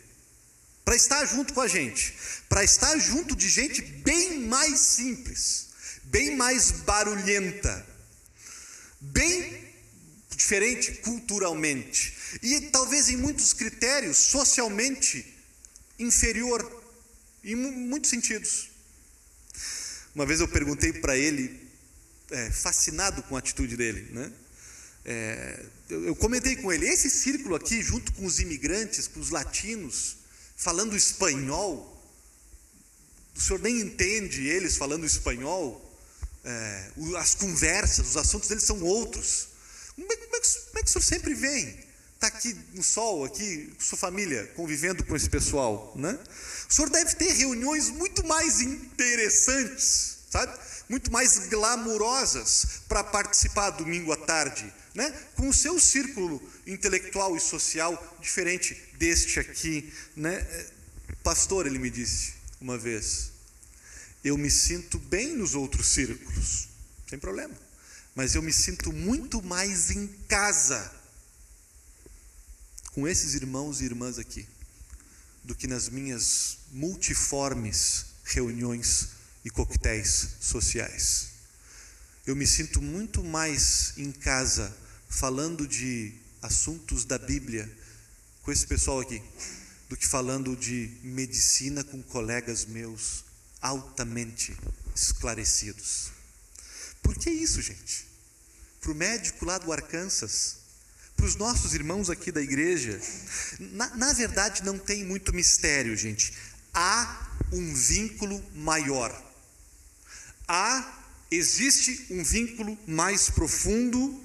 para 0.84 0.96
estar 0.96 1.24
junto 1.26 1.52
com 1.52 1.60
a 1.60 1.68
gente, 1.68 2.14
para 2.48 2.64
estar 2.64 2.98
junto 2.98 3.36
de 3.36 3.48
gente 3.48 3.80
bem 3.80 4.40
mais 4.40 4.80
simples, 4.80 5.68
bem 6.04 6.34
mais 6.36 6.70
barulhenta, 6.70 7.86
bem 9.00 9.70
diferente 10.34 10.92
culturalmente 11.02 12.14
e 12.42 12.60
talvez 12.72 13.08
em 13.08 13.16
muitos 13.16 13.52
critérios 13.52 14.16
socialmente 14.16 15.36
inferior 15.98 16.79
em 17.44 17.54
muitos 17.54 18.10
sentidos. 18.10 18.68
Uma 20.14 20.26
vez 20.26 20.40
eu 20.40 20.48
perguntei 20.48 20.92
para 20.92 21.16
ele, 21.16 21.68
é, 22.30 22.50
fascinado 22.50 23.22
com 23.24 23.36
a 23.36 23.38
atitude 23.38 23.76
dele, 23.76 24.08
né? 24.12 24.32
É, 25.04 25.64
eu, 25.88 26.06
eu 26.06 26.16
comentei 26.16 26.56
com 26.56 26.72
ele: 26.72 26.86
esse 26.86 27.08
círculo 27.08 27.54
aqui, 27.54 27.82
junto 27.82 28.12
com 28.12 28.26
os 28.26 28.38
imigrantes, 28.38 29.06
com 29.08 29.20
os 29.20 29.30
latinos, 29.30 30.16
falando 30.56 30.96
espanhol, 30.96 31.96
o 33.34 33.40
senhor 33.40 33.60
nem 33.60 33.80
entende 33.80 34.46
eles 34.46 34.76
falando 34.76 35.06
espanhol, 35.06 35.90
é, 36.44 36.90
as 37.18 37.34
conversas, 37.34 38.10
os 38.10 38.16
assuntos 38.16 38.48
deles 38.48 38.64
são 38.64 38.80
outros. 38.82 39.48
Como 39.94 40.12
é, 40.12 40.16
como 40.16 40.36
é, 40.36 40.40
que, 40.40 40.48
como 40.48 40.78
é 40.78 40.82
que 40.82 40.88
o 40.88 40.92
senhor 40.92 41.02
sempre 41.02 41.34
vem? 41.34 41.90
Está 42.14 42.26
aqui 42.26 42.54
no 42.74 42.82
sol, 42.82 43.24
aqui, 43.24 43.72
sua 43.78 43.96
família, 43.96 44.46
convivendo 44.54 45.02
com 45.04 45.16
esse 45.16 45.30
pessoal, 45.30 45.94
né? 45.96 46.18
O 46.70 46.72
senhor 46.72 46.88
deve 46.88 47.16
ter 47.16 47.32
reuniões 47.32 47.88
muito 47.88 48.24
mais 48.24 48.60
interessantes, 48.60 50.18
sabe? 50.30 50.56
Muito 50.88 51.10
mais 51.10 51.48
glamurosas 51.48 52.82
para 52.88 53.02
participar 53.02 53.70
domingo 53.70 54.12
à 54.12 54.16
tarde, 54.16 54.72
né? 54.94 55.10
Com 55.34 55.48
o 55.48 55.52
seu 55.54 55.80
círculo 55.80 56.40
intelectual 56.64 57.36
e 57.36 57.40
social 57.40 58.16
diferente 58.20 58.80
deste 58.94 59.40
aqui, 59.40 59.92
né? 60.14 60.46
Pastor, 61.24 61.66
ele 61.66 61.80
me 61.80 61.90
disse 61.90 62.34
uma 62.60 62.78
vez, 62.78 63.32
eu 64.22 64.38
me 64.38 64.50
sinto 64.50 64.96
bem 64.96 65.34
nos 65.34 65.56
outros 65.56 65.88
círculos, 65.88 66.68
sem 67.08 67.18
problema, 67.18 67.54
mas 68.14 68.36
eu 68.36 68.42
me 68.42 68.52
sinto 68.52 68.92
muito 68.92 69.42
mais 69.42 69.90
em 69.90 70.06
casa 70.28 70.88
com 72.92 73.08
esses 73.08 73.34
irmãos 73.34 73.80
e 73.80 73.86
irmãs 73.86 74.20
aqui 74.20 74.46
do 75.44 75.54
que 75.54 75.66
nas 75.66 75.88
minhas 75.88 76.58
multiformes 76.72 78.06
reuniões 78.24 79.08
e 79.44 79.50
coquetéis 79.50 80.36
sociais. 80.40 81.28
Eu 82.26 82.36
me 82.36 82.46
sinto 82.46 82.80
muito 82.80 83.24
mais 83.24 83.94
em 83.96 84.12
casa 84.12 84.74
falando 85.08 85.66
de 85.66 86.12
assuntos 86.42 87.04
da 87.04 87.18
Bíblia 87.18 87.70
com 88.42 88.52
esse 88.52 88.66
pessoal 88.66 89.00
aqui 89.00 89.22
do 89.88 89.96
que 89.96 90.06
falando 90.06 90.54
de 90.54 90.96
medicina 91.02 91.82
com 91.82 92.00
colegas 92.02 92.64
meus 92.64 93.24
altamente 93.60 94.56
esclarecidos. 94.94 96.12
Por 97.02 97.16
que 97.16 97.28
isso, 97.28 97.60
gente? 97.60 98.06
Para 98.80 98.92
o 98.92 98.94
médico 98.94 99.44
lá 99.44 99.58
do 99.58 99.72
Arkansas, 99.72 100.59
para 101.20 101.26
os 101.26 101.36
nossos 101.36 101.74
irmãos 101.74 102.08
aqui 102.08 102.32
da 102.32 102.40
igreja, 102.40 102.98
na, 103.58 103.94
na 103.94 104.12
verdade 104.14 104.64
não 104.64 104.78
tem 104.78 105.04
muito 105.04 105.34
mistério, 105.34 105.94
gente. 105.94 106.32
Há 106.72 107.28
um 107.52 107.74
vínculo 107.74 108.42
maior. 108.54 109.12
Há, 110.48 110.98
existe 111.30 112.06
um 112.08 112.24
vínculo 112.24 112.78
mais 112.86 113.28
profundo 113.28 114.18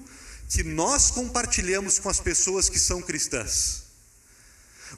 que 0.48 0.62
nós 0.62 1.10
compartilhamos 1.10 1.98
com 1.98 2.08
as 2.08 2.18
pessoas 2.18 2.70
que 2.70 2.78
são 2.78 3.02
cristãs. 3.02 3.82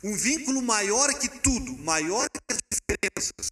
Um 0.04 0.14
vínculo 0.14 0.62
maior 0.62 1.12
que 1.14 1.28
tudo, 1.28 1.76
maior 1.78 2.28
que 2.30 2.54
as 2.54 2.58
diferenças. 2.70 3.50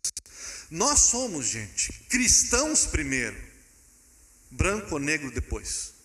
Nós 0.70 1.00
somos, 1.00 1.46
gente, 1.46 1.92
cristãos 2.08 2.86
primeiro, 2.86 3.36
branco 4.52 4.94
ou 4.94 5.00
negro 5.00 5.32
depois. 5.32 5.95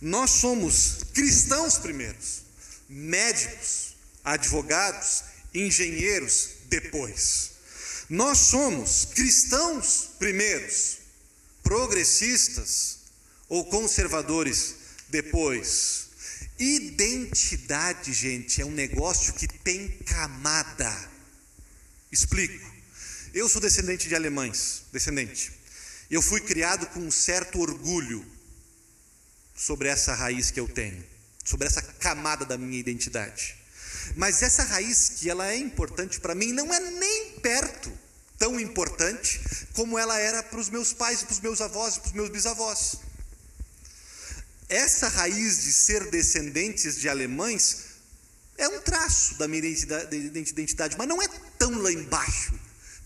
Nós 0.00 0.30
somos 0.30 0.98
cristãos 1.12 1.78
primeiros, 1.78 2.42
médicos, 2.88 3.96
advogados, 4.24 5.24
engenheiros 5.52 6.50
depois. 6.68 7.50
Nós 8.08 8.38
somos 8.38 9.06
cristãos 9.06 10.10
primeiros, 10.18 10.98
progressistas 11.62 12.98
ou 13.48 13.64
conservadores 13.64 14.76
depois. 15.08 16.08
Identidade, 16.58 18.12
gente, 18.12 18.62
é 18.62 18.64
um 18.64 18.70
negócio 18.70 19.32
que 19.34 19.48
tem 19.48 19.88
camada. 20.06 21.10
Explico. 22.10 22.66
Eu 23.34 23.48
sou 23.48 23.60
descendente 23.60 24.08
de 24.08 24.14
alemães, 24.14 24.84
descendente. 24.92 25.52
Eu 26.10 26.22
fui 26.22 26.40
criado 26.40 26.86
com 26.86 27.00
um 27.00 27.10
certo 27.10 27.60
orgulho 27.60 28.24
sobre 29.58 29.88
essa 29.88 30.14
raiz 30.14 30.52
que 30.52 30.60
eu 30.60 30.68
tenho, 30.68 31.04
sobre 31.44 31.66
essa 31.66 31.82
camada 31.82 32.44
da 32.44 32.56
minha 32.56 32.78
identidade. 32.78 33.56
Mas 34.16 34.42
essa 34.42 34.62
raiz 34.62 35.08
que 35.10 35.28
ela 35.28 35.50
é 35.50 35.56
importante 35.56 36.20
para 36.20 36.34
mim 36.34 36.52
não 36.52 36.72
é 36.72 36.78
nem 36.78 37.32
perto 37.40 37.92
tão 38.38 38.58
importante 38.60 39.40
como 39.72 39.98
ela 39.98 40.16
era 40.18 40.42
para 40.44 40.60
os 40.60 40.70
meus 40.70 40.92
pais, 40.92 41.22
para 41.22 41.32
os 41.32 41.40
meus 41.40 41.60
avós 41.60 41.98
para 41.98 42.06
os 42.06 42.12
meus 42.12 42.30
bisavós. 42.30 42.98
Essa 44.68 45.08
raiz 45.08 45.64
de 45.64 45.72
ser 45.72 46.08
descendentes 46.10 47.00
de 47.00 47.08
alemães 47.08 47.88
é 48.56 48.68
um 48.68 48.80
traço 48.80 49.34
da 49.36 49.48
minha 49.48 49.64
identidade, 49.64 50.96
mas 50.96 51.08
não 51.08 51.20
é 51.20 51.28
tão 51.58 51.78
lá 51.78 51.90
embaixo, 51.90 52.54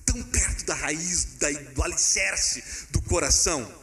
tão 0.05 0.23
perto 0.23 0.65
da 0.65 0.75
raiz, 0.75 1.25
do 1.75 1.83
alicerce 1.83 2.63
do 2.91 3.01
coração. 3.03 3.82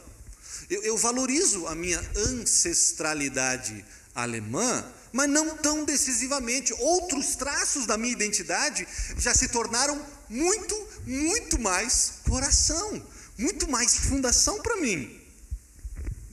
Eu, 0.70 0.82
eu 0.84 0.96
valorizo 0.96 1.66
a 1.66 1.74
minha 1.74 2.00
ancestralidade 2.16 3.84
alemã, 4.14 4.84
mas 5.12 5.28
não 5.28 5.56
tão 5.56 5.84
decisivamente. 5.84 6.72
Outros 6.74 7.34
traços 7.34 7.86
da 7.86 7.98
minha 7.98 8.12
identidade 8.12 8.86
já 9.18 9.34
se 9.34 9.48
tornaram 9.48 10.00
muito, 10.28 10.88
muito 11.04 11.58
mais 11.58 12.20
coração, 12.24 13.04
muito 13.36 13.68
mais 13.68 13.96
fundação 13.96 14.62
para 14.62 14.76
mim. 14.76 15.20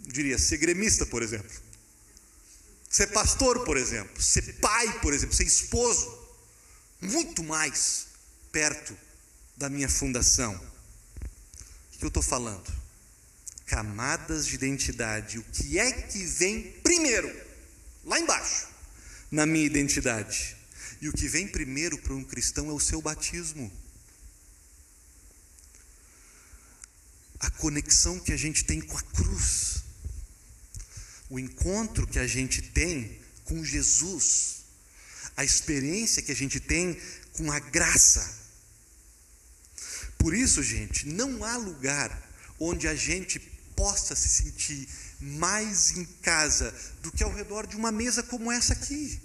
Eu 0.06 0.14
diria 0.14 0.38
ser 0.38 0.58
gremista, 0.58 1.04
por 1.04 1.24
exemplo. 1.24 1.52
Ser 2.88 3.08
pastor, 3.08 3.66
por 3.66 3.76
exemplo. 3.76 4.22
Ser 4.22 4.54
pai, 4.60 5.00
por 5.00 5.14
exemplo. 5.14 5.36
Ser 5.36 5.46
esposo. 5.46 6.16
Muito 7.02 7.44
mais 7.44 8.06
perto 8.52 8.96
da 9.56 9.68
minha 9.68 9.90
fundação. 9.90 10.54
O 11.94 11.98
que 11.98 12.06
eu 12.06 12.10
estou 12.10 12.24
falando? 12.24 12.87
Camadas 13.68 14.48
de 14.48 14.56
identidade. 14.56 15.38
O 15.38 15.44
que 15.44 15.78
é 15.78 15.92
que 15.92 16.26
vem 16.26 16.64
primeiro? 16.82 17.30
Lá 18.04 18.20
embaixo, 18.20 18.68
na 19.30 19.46
minha 19.46 19.66
identidade. 19.66 20.56
E 21.02 21.10
o 21.10 21.14
que 21.14 21.28
vem 21.28 21.48
primeiro 21.48 21.98
para 21.98 22.14
um 22.14 22.24
cristão 22.24 22.70
é 22.70 22.74
o 22.74 22.80
seu 22.80 23.02
batismo. 23.02 23.72
A 27.40 27.52
conexão 27.52 28.20
que 28.20 28.32
a 28.32 28.38
gente 28.38 28.64
tem 28.64 28.82
com 28.82 28.98
a 28.98 29.02
cruz. 29.02 29.84
O 31.30 31.38
encontro 31.38 32.08
que 32.08 32.18
a 32.18 32.26
gente 32.26 32.62
tem 32.62 33.20
com 33.44 33.64
Jesus. 33.64 34.64
A 35.36 35.44
experiência 35.44 36.24
que 36.24 36.32
a 36.32 36.36
gente 36.36 36.60
tem 36.60 37.00
com 37.34 37.52
a 37.52 37.60
graça. 37.60 38.36
Por 40.18 40.34
isso, 40.34 40.64
gente, 40.64 41.08
não 41.08 41.44
há 41.44 41.58
lugar 41.58 42.28
onde 42.60 42.88
a 42.88 42.96
gente 42.96 43.57
possa 43.78 44.16
se 44.16 44.28
sentir 44.28 44.90
mais 45.22 45.96
em 45.96 46.04
casa 46.04 46.74
do 47.02 47.12
que 47.12 47.24
ao 47.24 47.32
redor 47.32 47.68
de 47.68 47.78
uma 47.78 47.92
mesa 47.92 48.24
como 48.24 48.52
essa 48.52 48.74
aqui. 48.74 49.22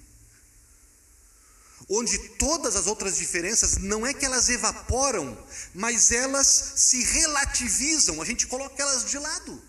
Onde 1.89 2.17
todas 2.37 2.77
as 2.77 2.87
outras 2.87 3.17
diferenças 3.17 3.79
não 3.79 4.07
é 4.07 4.15
que 4.15 4.25
elas 4.25 4.49
evaporam, 4.51 5.37
mas 5.75 6.13
elas 6.13 6.47
se 6.77 7.03
relativizam, 7.03 8.21
a 8.21 8.25
gente 8.25 8.47
coloca 8.47 8.81
elas 8.81 9.11
de 9.11 9.19
lado, 9.19 9.61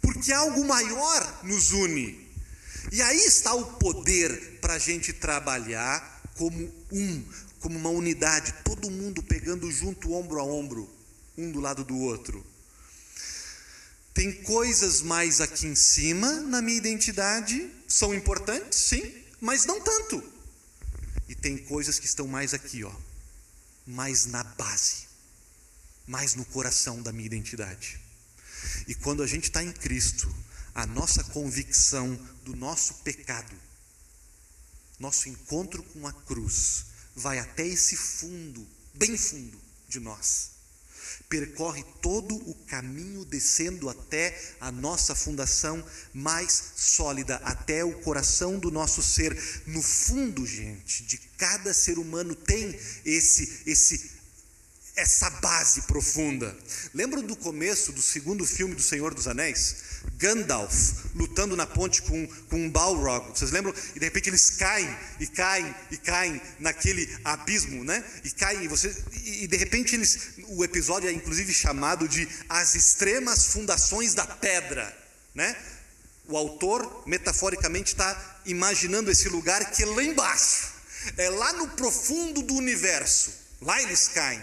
porque 0.00 0.32
algo 0.32 0.64
maior 0.64 1.44
nos 1.44 1.70
une. 1.70 2.28
E 2.90 3.00
aí 3.02 3.20
está 3.24 3.54
o 3.54 3.74
poder 3.74 4.58
para 4.60 4.74
a 4.74 4.78
gente 4.78 5.12
trabalhar 5.12 6.22
como 6.36 6.72
um, 6.90 7.24
como 7.60 7.78
uma 7.78 7.90
unidade, 7.90 8.54
todo 8.64 8.90
mundo 8.90 9.22
pegando 9.22 9.70
junto, 9.70 10.12
ombro 10.14 10.40
a 10.40 10.44
ombro, 10.44 10.90
um 11.36 11.52
do 11.52 11.60
lado 11.60 11.84
do 11.84 11.96
outro. 11.98 12.44
Tem 14.12 14.42
coisas 14.42 15.00
mais 15.02 15.40
aqui 15.40 15.66
em 15.66 15.74
cima 15.74 16.40
na 16.40 16.60
minha 16.60 16.76
identidade, 16.76 17.70
são 17.86 18.12
importantes, 18.12 18.78
sim, 18.78 19.24
mas 19.40 19.64
não 19.64 19.80
tanto. 19.80 20.22
E 21.28 21.34
tem 21.34 21.56
coisas 21.56 21.98
que 21.98 22.06
estão 22.06 22.26
mais 22.26 22.52
aqui, 22.52 22.82
ó, 22.82 22.92
mais 23.86 24.26
na 24.26 24.42
base, 24.42 25.06
mais 26.06 26.34
no 26.34 26.44
coração 26.44 27.00
da 27.02 27.12
minha 27.12 27.26
identidade. 27.26 28.00
E 28.88 28.94
quando 28.94 29.22
a 29.22 29.26
gente 29.26 29.44
está 29.44 29.62
em 29.62 29.72
Cristo, 29.72 30.32
a 30.74 30.86
nossa 30.86 31.22
convicção 31.24 32.14
do 32.44 32.54
nosso 32.56 32.94
pecado, 32.94 33.56
nosso 34.98 35.28
encontro 35.28 35.82
com 35.82 36.06
a 36.06 36.12
cruz, 36.12 36.86
vai 37.14 37.38
até 37.38 37.66
esse 37.66 37.96
fundo, 37.96 38.66
bem 38.94 39.16
fundo 39.16 39.58
de 39.88 40.00
nós. 40.00 40.50
Percorre 41.30 41.82
todo 42.02 42.34
o 42.34 42.54
caminho 42.66 43.24
descendo 43.24 43.88
até 43.88 44.36
a 44.60 44.70
nossa 44.70 45.14
fundação 45.14 45.82
mais 46.12 46.72
sólida, 46.76 47.36
até 47.36 47.82
o 47.82 47.92
coração 48.00 48.58
do 48.58 48.70
nosso 48.70 49.00
ser. 49.00 49.34
No 49.66 49.80
fundo, 49.80 50.44
gente, 50.44 51.04
de 51.04 51.16
cada 51.38 51.72
ser 51.72 51.98
humano 51.98 52.34
tem 52.34 52.78
esse 53.04 53.62
esse 53.64 54.19
essa 55.00 55.30
base 55.30 55.82
profunda. 55.82 56.54
Lembram 56.92 57.22
do 57.22 57.34
começo 57.34 57.90
do 57.90 58.02
segundo 58.02 58.44
filme 58.44 58.74
do 58.74 58.82
Senhor 58.82 59.14
dos 59.14 59.26
Anéis? 59.26 59.90
Gandalf 60.16 60.72
lutando 61.14 61.56
na 61.56 61.66
ponte 61.66 62.02
com, 62.02 62.26
com 62.26 62.56
um 62.56 62.70
Balrog. 62.70 63.30
Vocês 63.30 63.50
lembram? 63.50 63.74
E 63.94 63.98
de 63.98 64.04
repente 64.04 64.28
eles 64.28 64.50
caem 64.50 64.94
e 65.18 65.26
caem 65.26 65.74
e 65.90 65.96
caem 65.96 66.40
naquele 66.58 67.08
abismo, 67.24 67.82
né? 67.82 68.04
E 68.24 68.30
caem 68.30 68.64
e 68.64 68.68
você 68.68 68.94
e 69.24 69.46
de 69.46 69.56
repente 69.56 69.94
eles 69.94 70.34
o 70.48 70.62
episódio 70.62 71.08
é 71.08 71.12
inclusive 71.12 71.52
chamado 71.52 72.06
de 72.06 72.28
As 72.48 72.74
extremas 72.74 73.46
fundações 73.46 74.14
da 74.14 74.26
pedra, 74.26 74.96
né? 75.34 75.56
O 76.28 76.36
autor 76.36 77.04
metaforicamente 77.06 77.92
está 77.92 78.40
imaginando 78.44 79.10
esse 79.10 79.28
lugar 79.28 79.70
que 79.70 79.82
é 79.82 79.86
lá 79.86 80.02
embaixo, 80.02 80.68
é 81.16 81.30
lá 81.30 81.54
no 81.54 81.68
profundo 81.70 82.42
do 82.42 82.54
universo. 82.54 83.32
Lá 83.60 83.80
eles 83.82 84.08
caem. 84.08 84.40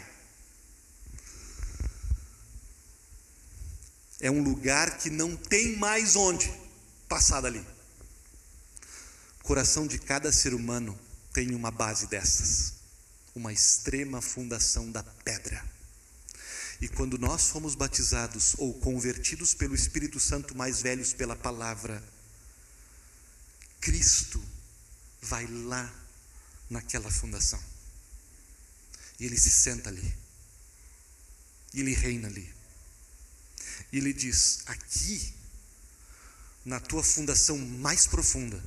É 4.19 4.31
um 4.31 4.41
lugar 4.41 4.97
que 4.97 5.09
não 5.09 5.35
tem 5.35 5.77
mais 5.77 6.15
onde 6.15 6.51
passar 7.07 7.41
dali. 7.41 7.63
O 9.39 9.43
coração 9.43 9.85
de 9.87 9.99
cada 9.99 10.31
ser 10.31 10.53
humano 10.53 10.97
tem 11.31 11.53
uma 11.53 11.69
base 11.69 12.07
dessas, 12.07 12.73
uma 13.35 13.53
extrema 13.53 14.21
fundação 14.21 14.91
da 14.91 15.03
pedra. 15.03 15.63
E 16.81 16.87
quando 16.87 17.17
nós 17.17 17.49
fomos 17.49 17.75
batizados 17.75 18.55
ou 18.57 18.73
convertidos 18.73 19.53
pelo 19.53 19.75
Espírito 19.75 20.19
Santo, 20.19 20.55
mais 20.55 20.81
velhos 20.81 21.13
pela 21.13 21.35
palavra, 21.35 22.03
Cristo 23.79 24.43
vai 25.21 25.47
lá 25.47 25.91
naquela 26.69 27.09
fundação. 27.09 27.63
E 29.19 29.25
ele 29.25 29.37
se 29.39 29.49
senta 29.49 29.89
ali. 29.89 30.15
E 31.73 31.81
ele 31.81 31.93
reina 31.93 32.27
ali. 32.27 32.56
E 33.91 33.97
ele 33.97 34.13
diz: 34.13 34.59
aqui, 34.65 35.33
na 36.65 36.79
tua 36.79 37.03
fundação 37.03 37.57
mais 37.57 38.05
profunda, 38.05 38.61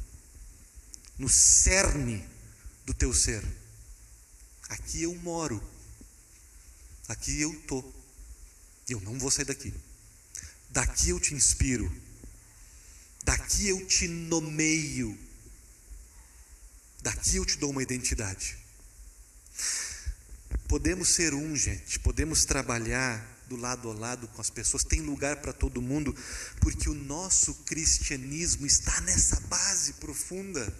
no 1.18 1.28
cerne 1.28 2.26
do 2.86 2.94
teu 2.94 3.12
ser, 3.12 3.44
aqui 4.68 5.02
eu 5.02 5.14
moro, 5.16 5.62
aqui 7.08 7.40
eu 7.40 7.52
estou, 7.52 7.94
eu 8.88 9.00
não 9.02 9.18
vou 9.18 9.30
sair 9.30 9.44
daqui, 9.44 9.74
daqui 10.70 11.10
eu 11.10 11.20
te 11.20 11.34
inspiro, 11.34 11.90
daqui 13.22 13.68
eu 13.68 13.86
te 13.86 14.08
nomeio, 14.08 15.18
daqui 17.02 17.36
eu 17.36 17.44
te 17.44 17.58
dou 17.58 17.70
uma 17.70 17.82
identidade. 17.82 18.58
Podemos 20.66 21.08
ser 21.08 21.34
um, 21.34 21.54
gente, 21.54 21.98
podemos 21.98 22.44
trabalhar 22.44 23.39
do 23.50 23.56
lado 23.56 23.90
a 23.90 23.94
lado 23.94 24.28
com 24.28 24.40
as 24.40 24.48
pessoas, 24.48 24.84
tem 24.84 25.00
lugar 25.00 25.38
para 25.38 25.52
todo 25.52 25.82
mundo, 25.82 26.14
porque 26.60 26.88
o 26.88 26.94
nosso 26.94 27.52
cristianismo 27.66 28.64
está 28.64 29.00
nessa 29.00 29.40
base 29.40 29.94
profunda. 29.94 30.72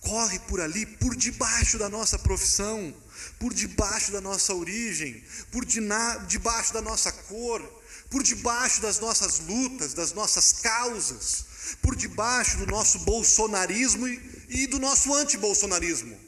Corre 0.00 0.40
por 0.40 0.60
ali, 0.60 0.84
por 0.84 1.14
debaixo 1.14 1.78
da 1.78 1.88
nossa 1.88 2.18
profissão, 2.18 2.92
por 3.38 3.54
debaixo 3.54 4.10
da 4.10 4.20
nossa 4.20 4.52
origem, 4.52 5.22
por 5.52 5.64
debaixo 5.64 6.72
da 6.74 6.82
nossa 6.82 7.12
cor, 7.12 7.62
por 8.10 8.24
debaixo 8.24 8.82
das 8.82 8.98
nossas 8.98 9.38
lutas, 9.38 9.94
das 9.94 10.12
nossas 10.12 10.54
causas, 10.54 11.44
por 11.80 11.94
debaixo 11.94 12.58
do 12.58 12.66
nosso 12.66 12.98
bolsonarismo 13.00 14.08
e 14.48 14.66
do 14.66 14.80
nosso 14.80 15.14
anti-bolsonarismo. 15.14 16.18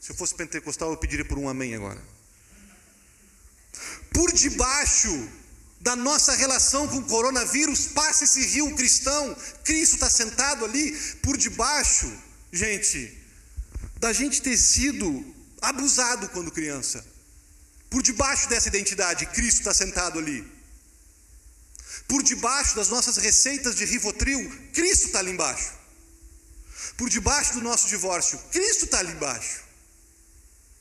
Se 0.00 0.10
eu 0.10 0.16
fosse 0.16 0.34
pentecostal, 0.34 0.90
eu 0.90 0.96
pediria 0.96 1.24
por 1.24 1.38
um 1.38 1.48
amém 1.48 1.76
agora 1.76 2.19
por 4.12 4.32
debaixo 4.32 5.28
da 5.80 5.96
nossa 5.96 6.34
relação 6.34 6.86
com 6.86 6.98
o 6.98 7.04
coronavírus, 7.04 7.86
passa 7.86 8.24
esse 8.24 8.44
rio 8.46 8.74
cristão, 8.76 9.34
Cristo 9.64 9.94
está 9.94 10.10
sentado 10.10 10.64
ali, 10.64 10.92
por 11.22 11.38
debaixo, 11.38 12.12
gente, 12.52 13.18
da 13.98 14.12
gente 14.12 14.42
ter 14.42 14.58
sido 14.58 15.24
abusado 15.62 16.28
quando 16.28 16.50
criança, 16.50 17.04
por 17.88 18.02
debaixo 18.02 18.48
dessa 18.48 18.68
identidade, 18.68 19.24
Cristo 19.26 19.60
está 19.60 19.72
sentado 19.72 20.18
ali, 20.18 20.46
por 22.06 22.22
debaixo 22.22 22.76
das 22.76 22.88
nossas 22.88 23.16
receitas 23.16 23.74
de 23.74 23.86
Rivotril, 23.86 24.50
Cristo 24.74 25.06
está 25.06 25.20
ali 25.20 25.30
embaixo, 25.30 25.72
por 26.98 27.08
debaixo 27.08 27.54
do 27.54 27.62
nosso 27.62 27.88
divórcio, 27.88 28.38
Cristo 28.52 28.84
está 28.84 28.98
ali 28.98 29.12
embaixo, 29.12 29.62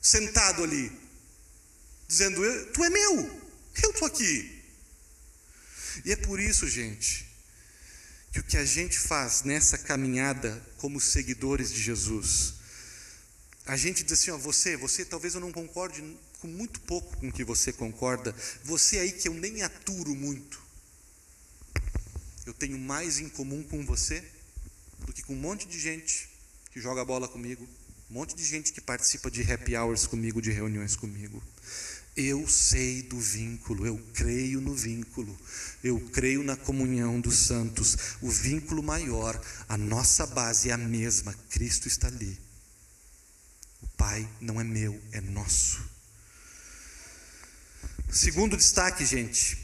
sentado 0.02 0.62
ali, 0.62 0.92
dizendo: 2.10 2.42
Tu 2.74 2.84
é 2.84 2.90
meu, 2.90 3.42
eu 3.84 3.92
estou 3.92 4.08
aqui. 4.08 4.60
E 6.04 6.12
é 6.12 6.16
por 6.16 6.40
isso, 6.40 6.68
gente, 6.68 7.26
que 8.32 8.40
o 8.40 8.44
que 8.44 8.58
a 8.58 8.66
gente 8.66 8.98
faz 8.98 9.44
nessa 9.44 9.78
caminhada 9.78 10.62
como 10.78 11.00
seguidores 11.00 11.72
de 11.72 11.80
Jesus, 11.80 12.56
a 13.66 13.78
gente 13.78 14.04
diz 14.04 14.14
assim: 14.14 14.32
ó, 14.32 14.38
você, 14.38 14.76
você, 14.76 15.06
talvez 15.06 15.36
eu 15.36 15.40
não 15.40 15.52
concorde 15.52 16.04
com 16.40 16.48
muito 16.48 16.80
pouco 16.82 17.16
com 17.18 17.28
o 17.30 17.32
que 17.32 17.44
você 17.44 17.72
concorda, 17.72 18.36
você 18.64 18.98
aí 18.98 19.12
que 19.12 19.28
eu 19.28 19.34
nem 19.36 19.62
aturo 19.62 20.16
muito, 20.16 20.60
eu 22.46 22.54
tenho 22.54 22.80
mais 22.80 23.20
em 23.20 23.30
comum 23.30 23.62
com 23.62 23.86
você 23.86 24.24
do 25.06 25.14
que 25.14 25.22
com 25.22 25.34
um 25.34 25.40
monte 25.40 25.68
de 25.68 25.80
gente 25.80 26.28
que 26.72 26.82
joga 26.82 27.06
bola 27.06 27.28
comigo, 27.28 27.68
um 28.10 28.14
monte 28.16 28.36
de 28.36 28.44
gente 28.44 28.74
que 28.74 28.82
participa 28.82 29.30
de 29.30 29.42
happy 29.52 29.76
hours 29.76 30.08
comigo, 30.08 30.42
de 30.42 30.52
reuniões 30.52 30.96
comigo. 30.96 31.44
Eu 32.22 32.46
sei 32.50 33.02
do 33.02 33.18
vínculo, 33.18 33.88
eu 33.88 33.98
creio 34.14 34.60
no 34.60 34.76
vínculo, 34.76 35.40
eu 35.82 35.98
creio 36.12 36.44
na 36.44 36.58
comunhão 36.58 37.18
dos 37.22 37.38
santos. 37.38 37.96
O 38.22 38.30
vínculo 38.30 38.84
maior, 38.84 39.42
a 39.70 39.78
nossa 39.78 40.28
base 40.28 40.70
é 40.70 40.74
a 40.74 40.78
mesma, 40.78 41.34
Cristo 41.50 41.88
está 41.88 42.08
ali. 42.08 42.38
O 43.82 43.88
Pai 43.96 44.30
não 44.42 44.60
é 44.60 44.66
meu, 44.66 45.02
é 45.14 45.22
nosso. 45.22 45.82
Segundo 48.12 48.58
destaque, 48.58 49.06
gente, 49.06 49.58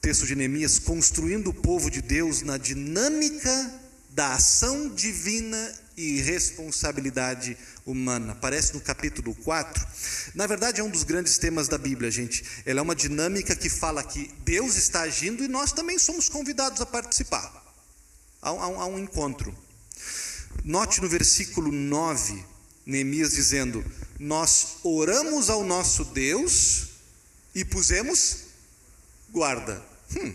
texto 0.00 0.24
de 0.24 0.34
Neemias, 0.34 0.78
construindo 0.78 1.50
o 1.50 1.54
povo 1.54 1.90
de 1.90 2.00
Deus 2.00 2.40
na 2.40 2.56
dinâmica 2.56 3.80
da 4.08 4.32
ação 4.32 4.88
divina 4.94 5.74
e 5.94 6.22
responsabilidade 6.22 7.50
humana. 7.50 7.62
Aparece 8.30 8.74
no 8.74 8.80
capítulo 8.80 9.34
4. 9.34 9.86
Na 10.34 10.46
verdade, 10.46 10.80
é 10.80 10.84
um 10.84 10.90
dos 10.90 11.02
grandes 11.02 11.36
temas 11.36 11.66
da 11.66 11.76
Bíblia, 11.76 12.10
gente. 12.10 12.44
Ela 12.64 12.78
é 12.78 12.82
uma 12.82 12.94
dinâmica 12.94 13.56
que 13.56 13.68
fala 13.68 14.04
que 14.04 14.32
Deus 14.44 14.76
está 14.76 15.02
agindo 15.02 15.42
e 15.42 15.48
nós 15.48 15.72
também 15.72 15.98
somos 15.98 16.28
convidados 16.28 16.80
a 16.80 16.86
participar. 16.86 17.52
Há, 18.40 18.52
um, 18.52 18.80
há 18.80 18.86
um 18.86 18.98
encontro. 18.98 19.56
Note 20.64 21.00
no 21.00 21.08
versículo 21.08 21.72
9, 21.72 22.44
Neemias 22.86 23.32
dizendo: 23.32 23.84
Nós 24.18 24.76
oramos 24.84 25.50
ao 25.50 25.64
nosso 25.64 26.04
Deus 26.04 26.88
e 27.54 27.64
pusemos 27.64 28.44
guarda. 29.30 29.84
Hum. 30.16 30.34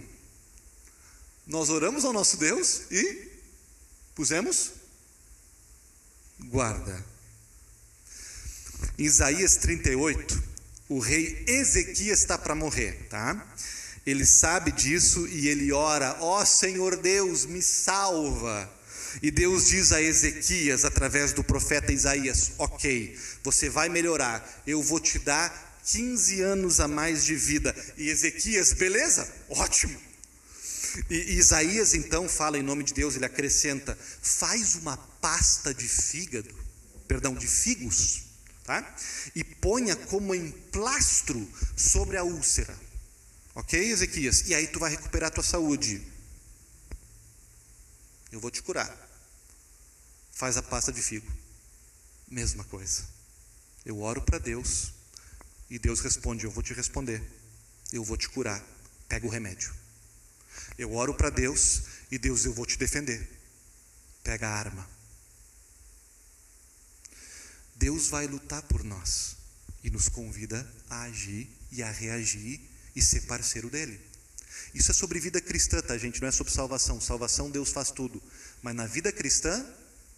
Nós 1.45 1.69
oramos 1.69 2.03
ao 2.03 2.11
nosso 2.11 2.35
Deus 2.35 2.81
e 2.91 3.29
pusemos 4.13 4.71
guarda. 6.39 7.16
Em 8.97 9.03
Isaías 9.03 9.57
38, 9.57 10.43
o 10.89 10.97
rei 10.97 11.45
Ezequias 11.47 12.19
está 12.19 12.35
para 12.35 12.55
morrer, 12.55 13.07
tá? 13.09 13.45
Ele 14.03 14.25
sabe 14.25 14.71
disso 14.71 15.27
e 15.27 15.47
ele 15.47 15.71
ora: 15.71 16.17
Ó 16.19 16.41
oh, 16.41 16.45
Senhor 16.45 16.97
Deus, 16.97 17.45
me 17.45 17.61
salva. 17.61 18.73
E 19.21 19.29
Deus 19.29 19.67
diz 19.67 19.91
a 19.91 20.01
Ezequias, 20.01 20.83
através 20.83 21.31
do 21.31 21.43
profeta 21.43 21.93
Isaías: 21.93 22.53
Ok, 22.57 23.15
você 23.43 23.69
vai 23.69 23.87
melhorar, 23.87 24.63
eu 24.65 24.81
vou 24.81 24.99
te 24.99 25.19
dar 25.19 25.79
15 25.85 26.41
anos 26.41 26.79
a 26.79 26.87
mais 26.87 27.23
de 27.23 27.35
vida. 27.35 27.75
E 27.97 28.09
Ezequias, 28.09 28.73
beleza? 28.73 29.31
Ótimo. 29.49 29.99
E 31.07 31.37
Isaías 31.37 31.93
então 31.93 32.27
fala 32.27 32.57
em 32.57 32.63
nome 32.63 32.83
de 32.83 32.95
Deus, 32.95 33.15
ele 33.15 33.25
acrescenta: 33.25 33.95
faz 34.21 34.73
uma 34.73 34.97
pasta 34.97 35.71
de 35.71 35.87
fígado, 35.87 36.49
perdão, 37.07 37.35
de 37.35 37.47
figos, 37.47 38.26
tá? 38.67 38.95
E 39.33 39.45
ponha 39.45 39.95
como 39.95 40.35
emplastro 40.35 41.49
sobre 41.75 42.17
a 42.17 42.23
úlcera. 42.23 42.77
Ok, 43.55 43.79
Ezequias? 43.79 44.47
E 44.47 44.53
aí 44.53 44.67
tu 44.67 44.77
vai 44.77 44.91
recuperar 44.91 45.29
a 45.29 45.33
tua 45.33 45.43
saúde. 45.43 46.05
Eu 48.29 48.41
vou 48.41 48.51
te 48.51 48.61
curar. 48.61 48.93
Faz 50.33 50.57
a 50.57 50.61
pasta 50.61 50.91
de 50.91 51.01
figo. 51.01 51.31
Mesma 52.27 52.65
coisa. 52.65 53.07
Eu 53.85 54.01
oro 54.01 54.21
para 54.21 54.37
Deus 54.37 54.91
e 55.69 55.79
Deus 55.79 56.01
responde: 56.01 56.43
Eu 56.43 56.51
vou 56.51 56.61
te 56.61 56.73
responder, 56.73 57.23
eu 57.93 58.03
vou 58.03 58.17
te 58.17 58.27
curar, 58.27 58.61
pega 59.07 59.25
o 59.25 59.29
remédio. 59.29 59.73
Eu 60.77 60.93
oro 60.93 61.13
para 61.13 61.29
Deus 61.29 61.83
e 62.11 62.17
Deus, 62.17 62.43
eu 62.43 62.53
vou 62.53 62.65
te 62.65 62.77
defender, 62.77 63.29
pega 64.23 64.49
a 64.49 64.53
arma. 64.53 64.96
Deus 67.77 68.07
vai 68.07 68.27
lutar 68.27 68.63
por 68.63 68.83
nós 68.83 69.37
e 69.83 69.89
nos 69.89 70.09
convida 70.09 70.67
a 70.89 71.03
agir 71.03 71.47
e 71.71 71.83
a 71.83 71.91
reagir 71.91 72.59
e 72.95 73.01
ser 73.01 73.21
parceiro 73.21 73.69
dele. 73.69 73.99
Isso 74.73 74.91
é 74.91 74.93
sobre 74.93 75.19
vida 75.19 75.39
cristã, 75.39 75.81
tá, 75.81 75.97
gente? 75.97 76.19
Não 76.19 76.27
é 76.27 76.31
sobre 76.31 76.51
salvação. 76.51 76.99
Salvação, 76.99 77.49
Deus 77.51 77.71
faz 77.71 77.91
tudo. 77.91 78.21
Mas 78.61 78.75
na 78.75 78.87
vida 78.87 79.11
cristã, 79.11 79.65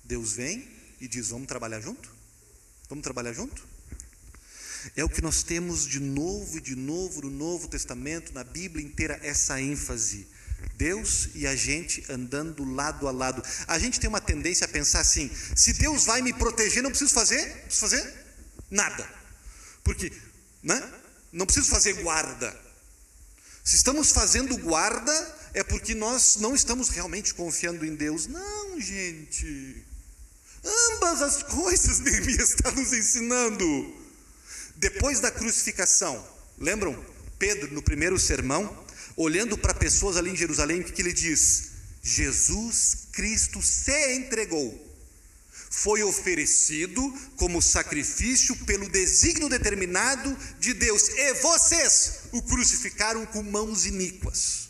Deus 0.03 0.33
vem 0.33 0.67
e 1.01 1.07
diz: 1.07 1.29
Vamos 1.29 1.47
trabalhar 1.47 1.81
junto? 1.81 2.09
Vamos 2.87 3.03
trabalhar 3.03 3.33
junto? 3.33 3.67
É 4.95 5.03
o 5.03 5.09
que 5.09 5.21
nós 5.21 5.43
temos 5.43 5.85
de 5.85 5.99
novo 5.99 6.57
e 6.57 6.61
de 6.61 6.75
novo 6.75 7.21
no 7.21 7.29
Novo 7.29 7.67
Testamento, 7.67 8.33
na 8.33 8.43
Bíblia 8.43 8.85
inteira, 8.85 9.19
essa 9.21 9.61
ênfase. 9.61 10.27
Deus 10.75 11.29
e 11.35 11.45
a 11.45 11.55
gente 11.55 12.03
andando 12.09 12.63
lado 12.63 13.07
a 13.07 13.11
lado. 13.11 13.43
A 13.67 13.77
gente 13.77 13.99
tem 13.99 14.07
uma 14.07 14.21
tendência 14.21 14.65
a 14.65 14.67
pensar 14.67 15.01
assim: 15.01 15.29
se 15.55 15.73
Deus 15.73 16.05
vai 16.05 16.21
me 16.21 16.33
proteger, 16.33 16.81
não 16.81 16.89
preciso 16.89 17.13
fazer, 17.13 17.45
não 17.45 17.61
preciso 17.63 17.81
fazer 17.81 18.13
nada. 18.71 19.09
Porque, 19.83 20.11
né? 20.63 20.81
Não 21.31 21.45
preciso 21.45 21.69
fazer 21.69 21.93
guarda. 22.01 22.57
Se 23.63 23.75
estamos 23.75 24.11
fazendo 24.11 24.57
guarda, 24.57 25.37
é 25.53 25.63
porque 25.63 25.93
nós 25.93 26.37
não 26.37 26.55
estamos 26.55 26.89
realmente 26.89 27.33
confiando 27.33 27.85
em 27.85 27.95
Deus. 27.95 28.27
Não, 28.27 28.79
gente. 28.79 29.85
Ambas 30.63 31.21
as 31.21 31.43
coisas 31.43 31.99
Neemias 32.01 32.51
está 32.51 32.71
nos 32.71 32.93
ensinando. 32.93 33.95
Depois 34.75 35.19
da 35.19 35.29
crucificação, 35.29 36.25
lembram? 36.57 36.97
Pedro, 37.37 37.73
no 37.73 37.81
primeiro 37.81 38.17
sermão, 38.19 38.85
olhando 39.19 39.57
para 39.57 39.73
pessoas 39.73 40.15
ali 40.15 40.31
em 40.31 40.35
Jerusalém, 40.35 40.79
o 40.79 40.83
que, 40.85 41.01
ele 41.01 41.11
diz? 41.11 41.71
Jesus 42.01 43.09
Cristo 43.11 43.61
se 43.61 44.15
entregou, 44.15 44.97
foi 45.69 46.01
oferecido 46.03 47.01
como 47.35 47.61
sacrifício 47.61 48.55
pelo 48.65 48.87
desígnio 48.87 49.49
determinado 49.49 50.35
de 50.57 50.73
Deus, 50.73 51.09
e 51.09 51.33
vocês 51.33 52.19
o 52.31 52.41
crucificaram 52.41 53.25
com 53.25 53.43
mãos 53.43 53.85
iníquas. 53.85 54.69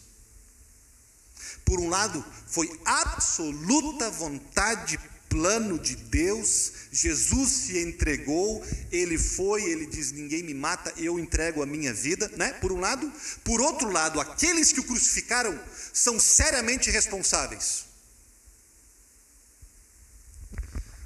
Por 1.63 1.79
um 1.79 1.88
lado, 1.88 2.25
foi 2.47 2.67
absoluta 2.83 4.09
vontade 4.09 4.99
plano 5.29 5.77
de 5.77 5.95
Deus, 5.95 6.73
Jesus 6.91 7.49
se 7.49 7.79
entregou, 7.79 8.65
ele 8.91 9.17
foi, 9.17 9.63
ele 9.63 9.85
diz: 9.85 10.11
Ninguém 10.11 10.43
me 10.43 10.53
mata, 10.53 10.91
eu 10.97 11.19
entrego 11.19 11.61
a 11.61 11.65
minha 11.65 11.93
vida, 11.93 12.29
né? 12.35 12.53
Por 12.53 12.71
um 12.71 12.79
lado. 12.79 13.11
Por 13.43 13.61
outro 13.61 13.89
lado, 13.91 14.19
aqueles 14.19 14.73
que 14.73 14.79
o 14.79 14.83
crucificaram 14.83 15.57
são 15.93 16.19
seriamente 16.19 16.89
responsáveis. 16.89 17.85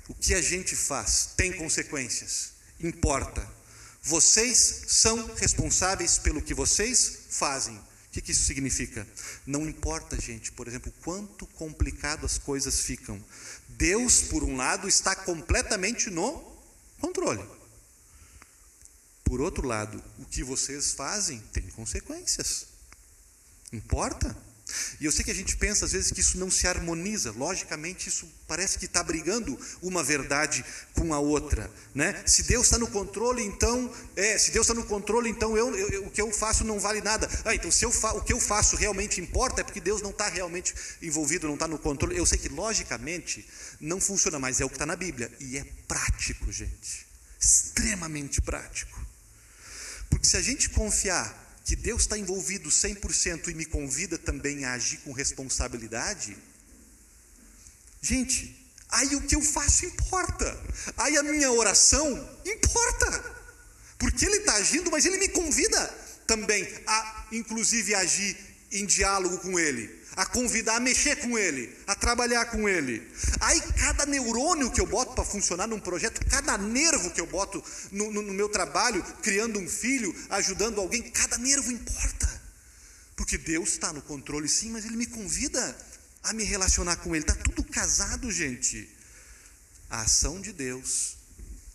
O 0.07 0.15
que 0.15 0.33
a 0.33 0.41
gente 0.41 0.75
faz 0.75 1.29
tem 1.37 1.51
consequências, 1.51 2.53
importa. 2.79 3.47
Vocês 4.01 4.83
são 4.87 5.33
responsáveis 5.35 6.17
pelo 6.17 6.41
que 6.41 6.53
vocês 6.53 7.19
fazem. 7.29 7.79
O 8.15 8.21
que, 8.21 8.31
isso 8.31 8.43
significa? 8.43 9.07
Não 9.43 9.67
importa, 9.67 10.19
gente, 10.21 10.51
por 10.51 10.67
exemplo, 10.67 10.93
quanto 11.03 11.47
complicado 11.47 12.27
as 12.27 12.37
coisas 12.37 12.81
ficam. 12.81 13.19
Deus, 13.77 14.21
por 14.23 14.43
um 14.43 14.55
lado, 14.55 14.87
está 14.87 15.15
completamente 15.15 16.09
no 16.09 16.41
controle. 16.99 17.43
Por 19.23 19.41
outro 19.41 19.67
lado, 19.67 20.03
o 20.19 20.25
que 20.25 20.43
vocês 20.43 20.93
fazem 20.93 21.39
tem 21.51 21.67
consequências. 21.71 22.67
Importa? 23.71 24.35
E 24.99 25.05
eu 25.05 25.11
sei 25.11 25.23
que 25.23 25.31
a 25.31 25.35
gente 25.35 25.55
pensa 25.57 25.85
às 25.85 25.91
vezes 25.91 26.11
que 26.11 26.21
isso 26.21 26.37
não 26.37 26.49
se 26.49 26.67
harmoniza, 26.67 27.31
logicamente 27.31 28.09
isso 28.09 28.27
parece 28.47 28.77
que 28.77 28.85
está 28.85 29.01
brigando 29.01 29.59
uma 29.81 30.03
verdade 30.03 30.63
com 30.93 31.13
a 31.13 31.19
outra, 31.19 31.69
né? 31.93 32.23
Se 32.25 32.43
Deus 32.43 32.65
está 32.65 32.77
no 32.77 32.87
controle, 32.87 33.43
então, 33.43 33.91
é, 34.15 34.37
se 34.37 34.51
Deus 34.51 34.67
está 34.67 34.73
no 34.73 34.85
controle, 34.85 35.29
então 35.29 35.57
eu, 35.57 35.75
eu, 35.75 36.05
o 36.05 36.11
que 36.11 36.21
eu 36.21 36.31
faço 36.31 36.63
não 36.63 36.79
vale 36.79 37.01
nada. 37.01 37.29
Ah, 37.45 37.55
então 37.55 37.71
se 37.71 37.85
eu 37.85 37.91
fa, 37.91 38.13
o 38.13 38.21
que 38.21 38.33
eu 38.33 38.39
faço 38.39 38.75
realmente 38.75 39.19
importa 39.19 39.61
é 39.61 39.63
porque 39.63 39.81
Deus 39.81 40.01
não 40.01 40.11
está 40.11 40.27
realmente 40.27 40.73
envolvido, 41.01 41.47
não 41.47 41.55
está 41.55 41.67
no 41.67 41.79
controle. 41.79 42.17
Eu 42.17 42.25
sei 42.25 42.37
que 42.37 42.49
logicamente 42.49 43.47
não 43.79 43.99
funciona, 43.99 44.39
mas 44.39 44.61
é 44.61 44.65
o 44.65 44.69
que 44.69 44.75
está 44.75 44.85
na 44.85 44.95
Bíblia 44.95 45.31
e 45.39 45.57
é 45.57 45.65
prático, 45.87 46.51
gente, 46.51 47.07
extremamente 47.39 48.41
prático. 48.41 49.01
Porque 50.09 50.27
se 50.27 50.37
a 50.37 50.41
gente 50.41 50.69
confiar 50.69 51.42
que 51.63 51.75
Deus 51.75 52.01
está 52.01 52.17
envolvido 52.17 52.69
100% 52.69 53.47
e 53.47 53.53
me 53.53 53.65
convida 53.65 54.17
também 54.17 54.65
a 54.65 54.73
agir 54.73 54.97
com 54.97 55.11
responsabilidade, 55.13 56.37
gente, 58.01 58.55
aí 58.89 59.15
o 59.15 59.21
que 59.21 59.35
eu 59.35 59.41
faço 59.41 59.85
importa, 59.85 60.61
aí 60.97 61.17
a 61.17 61.23
minha 61.23 61.51
oração 61.51 62.07
importa, 62.45 63.35
porque 63.97 64.25
Ele 64.25 64.37
está 64.37 64.55
agindo, 64.55 64.91
mas 64.91 65.05
Ele 65.05 65.17
me 65.17 65.29
convida 65.29 65.85
também 66.27 66.67
a, 66.85 67.27
inclusive, 67.31 67.95
agir 67.95 68.37
em 68.71 68.85
diálogo 68.85 69.37
com 69.37 69.57
Ele 69.57 70.02
a 70.15 70.25
convidar 70.25 70.75
a 70.75 70.79
mexer 70.79 71.15
com 71.17 71.37
ele, 71.37 71.75
a 71.87 71.95
trabalhar 71.95 72.45
com 72.45 72.67
ele. 72.69 73.05
Aí 73.39 73.59
cada 73.73 74.05
neurônio 74.05 74.71
que 74.71 74.79
eu 74.79 74.85
boto 74.85 75.13
para 75.13 75.23
funcionar 75.23 75.67
num 75.67 75.79
projeto, 75.79 76.23
cada 76.27 76.57
nervo 76.57 77.11
que 77.11 77.21
eu 77.21 77.25
boto 77.25 77.63
no, 77.91 78.11
no, 78.11 78.21
no, 78.21 78.33
meu 78.33 78.49
trabalho, 78.49 79.03
criando 79.21 79.59
um 79.59 79.67
filho, 79.67 80.13
ajudando 80.29 80.79
alguém, 80.79 81.01
cada 81.01 81.37
nervo 81.37 81.71
importa. 81.71 82.41
Porque 83.15 83.37
Deus 83.37 83.69
está 83.69 83.91
no 83.93 84.01
controle, 84.01 84.47
sim, 84.47 84.71
mas 84.71 84.85
Ele 84.85 84.95
me 84.95 85.07
convida 85.07 85.77
a 86.23 86.33
me 86.33 86.43
relacionar 86.43 86.97
com 86.97 87.15
Ele. 87.15 87.25
Está 87.25 87.35
tudo 87.35 87.63
casado, 87.63 88.31
gente. 88.31 88.89
A 89.89 90.01
ação 90.01 90.41
de 90.41 90.51
Deus 90.51 91.17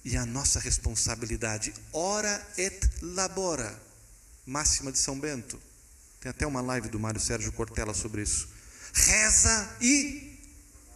e 0.04 0.16
a 0.16 0.24
nossa 0.24 0.58
responsabilidade. 0.58 1.72
Ora 1.92 2.46
et 2.56 2.88
labora. 3.02 3.82
Máxima 4.46 4.90
de 4.90 4.98
São 4.98 5.18
Bento. 5.18 5.67
Tem 6.28 6.30
até 6.30 6.46
uma 6.46 6.60
live 6.60 6.90
do 6.90 7.00
Mário 7.00 7.18
Sérgio 7.18 7.50
Cortella 7.52 7.94
sobre 7.94 8.20
isso. 8.20 8.50
Reza 8.92 9.76
e 9.80 10.38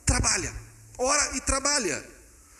trabalha. 0.04 0.54
Ora 0.98 1.34
e 1.34 1.40
trabalha. 1.40 2.06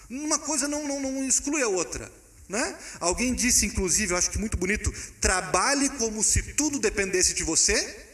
Uma 0.09 0.39
coisa 0.39 0.67
não, 0.67 0.89
não, 0.89 0.99
não 0.99 1.23
exclui 1.23 1.61
a 1.61 1.69
outra. 1.69 2.11
Né? 2.49 2.79
Alguém 2.99 3.35
disse, 3.35 3.67
inclusive, 3.67 4.15
eu 4.15 4.17
acho 4.17 4.31
que 4.31 4.39
muito 4.39 4.57
bonito: 4.57 4.91
trabalhe 5.21 5.91
como 5.99 6.25
se 6.25 6.55
tudo 6.55 6.79
dependesse 6.79 7.35
de 7.35 7.43
você 7.43 8.07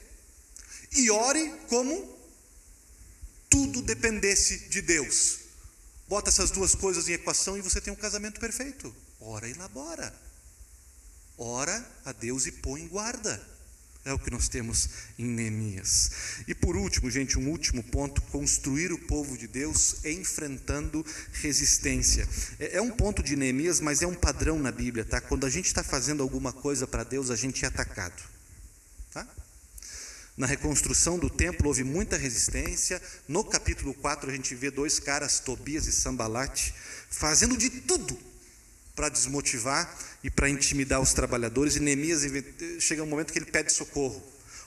e 0.91 1.09
ore 1.09 1.55
como 1.69 2.19
tudo 3.49 3.81
dependesse 3.81 4.69
de 4.71 4.83
Deus. 4.83 5.39
Bota 6.09 6.31
essas 6.31 6.51
duas 6.51 6.75
coisas 6.75 7.09
em 7.09 7.13
equação 7.13 7.57
e 7.57 7.61
você 7.61 7.81
tem 7.81 7.93
um 7.93 7.97
casamento 7.97 8.41
perfeito. 8.41 8.93
Ora 9.21 9.49
e 9.49 9.55
labora. 9.55 10.13
Ora 11.37 11.89
a 12.05 12.11
Deus 12.11 12.45
e 12.47 12.51
põe 12.51 12.83
em 12.83 12.89
guarda. 12.89 13.58
É 14.09 14.13
o 14.15 14.19
que 14.19 14.31
nós 14.31 14.49
temos 14.49 14.89
em 15.19 15.27
Neemias. 15.27 16.11
E 16.49 16.55
por 16.55 16.79
último, 16.79 17.11
gente, 17.11 17.39
um 17.39 17.51
último 17.51 17.83
ponto: 17.83 18.23
construir 18.23 18.91
o 18.91 18.97
povo 18.97 19.37
de 19.37 19.47
Deus 19.47 20.03
enfrentando 20.03 21.05
resistência. 21.31 22.27
É, 22.59 22.79
é 22.79 22.81
um 22.81 22.91
ponto 22.91 23.23
de 23.23 23.37
Neemias, 23.37 23.83
mas 23.83 24.01
é 24.01 24.07
um 24.07 24.15
padrão 24.15 24.59
na 24.59 24.73
Bíblia, 24.73 25.05
tá? 25.05 25.21
Quando 25.21 25.45
a 25.45 25.51
gente 25.51 25.67
está 25.67 25.85
fazendo 25.85 26.23
alguma 26.23 26.55
coisa 26.55 26.87
para 26.87 27.05
Deus, 27.05 27.31
a 27.31 27.37
gente 27.37 27.67
é 27.67 27.69
atacado. 27.69 28.23
Tá? 29.13 29.29
Na 30.39 30.47
reconstrução 30.47 31.19
do 31.19 31.29
templo 31.29 31.69
houve 31.69 31.85
muita 31.85 32.17
resistência. 32.17 33.03
No 33.29 33.45
capítulo 33.45 33.93
4, 33.93 34.31
a 34.31 34.33
gente 34.33 34.55
vê 34.55 34.71
dois 34.71 34.99
caras, 34.99 35.39
Tobias 35.39 35.87
e 35.87 35.93
Sambalate, 35.93 36.73
fazendo 37.11 37.59
de 37.59 37.69
tudo 37.69 38.19
para 38.99 39.09
desmotivar 39.09 39.97
e 40.25 40.29
para 40.29 40.51
intimidar 40.51 41.01
os 41.01 41.13
trabalhadores. 41.13 41.77
E 41.77 41.81
Neemias 41.81 42.23
chega 42.81 43.05
um 43.05 43.07
momento 43.07 43.33
que 43.33 43.39
ele 43.39 43.47
pede 43.47 43.73
socorro. 43.73 44.21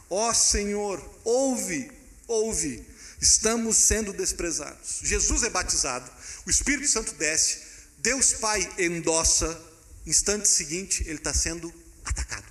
Ó 0.09 0.29
oh, 0.29 0.33
Senhor, 0.33 1.19
ouve, 1.25 1.91
ouve, 2.27 2.87
estamos 3.19 3.75
sendo 3.75 4.13
desprezados. 4.13 5.01
Jesus 5.03 5.43
é 5.43 5.49
batizado, 5.49 6.09
o 6.45 6.49
Espírito 6.49 6.87
Santo 6.87 7.13
desce, 7.15 7.59
Deus 7.97 8.31
Pai 8.33 8.73
endossa, 8.77 9.61
instante 10.05 10.47
seguinte 10.47 11.03
ele 11.05 11.17
está 11.17 11.33
sendo 11.33 11.71
atacado 12.05 12.47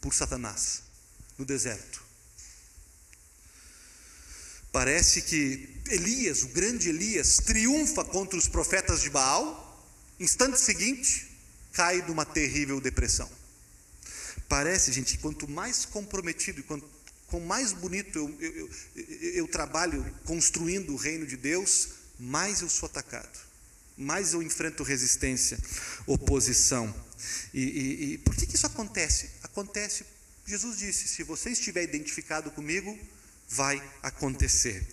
por 0.00 0.12
Satanás 0.12 0.82
no 1.38 1.44
deserto. 1.44 2.02
Parece 4.72 5.22
que 5.22 5.82
Elias, 5.88 6.42
o 6.42 6.48
grande 6.48 6.88
Elias, 6.88 7.36
triunfa 7.36 8.04
contra 8.04 8.36
os 8.36 8.48
profetas 8.48 9.02
de 9.02 9.10
Baal 9.10 9.69
Instante 10.20 10.60
seguinte, 10.60 11.26
cai 11.72 12.02
numa 12.02 12.26
terrível 12.26 12.78
depressão. 12.78 13.28
Parece, 14.46 14.92
gente, 14.92 15.16
quanto 15.16 15.48
mais 15.48 15.86
comprometido 15.86 16.60
e 16.60 16.62
quanto 16.62 16.86
com 17.28 17.40
mais 17.40 17.72
bonito 17.72 18.18
eu, 18.18 18.36
eu, 18.40 18.70
eu, 18.96 19.30
eu, 19.34 19.48
trabalho 19.48 20.04
construindo 20.24 20.92
o 20.92 20.96
reino 20.96 21.24
de 21.24 21.36
Deus, 21.36 21.90
mais 22.18 22.60
eu 22.60 22.68
sou 22.68 22.86
atacado, 22.86 23.38
mais 23.96 24.34
eu 24.34 24.42
enfrento 24.42 24.82
resistência, 24.82 25.58
oposição. 26.06 26.92
E, 27.54 27.62
e, 27.62 28.12
e 28.12 28.18
por 28.18 28.34
que, 28.34 28.46
que 28.46 28.56
isso 28.56 28.66
acontece? 28.66 29.30
Acontece, 29.42 30.04
Jesus 30.44 30.78
disse: 30.78 31.08
se 31.08 31.22
você 31.22 31.50
estiver 31.50 31.84
identificado 31.84 32.50
comigo, 32.50 32.98
vai 33.48 33.82
acontecer. 34.02 34.86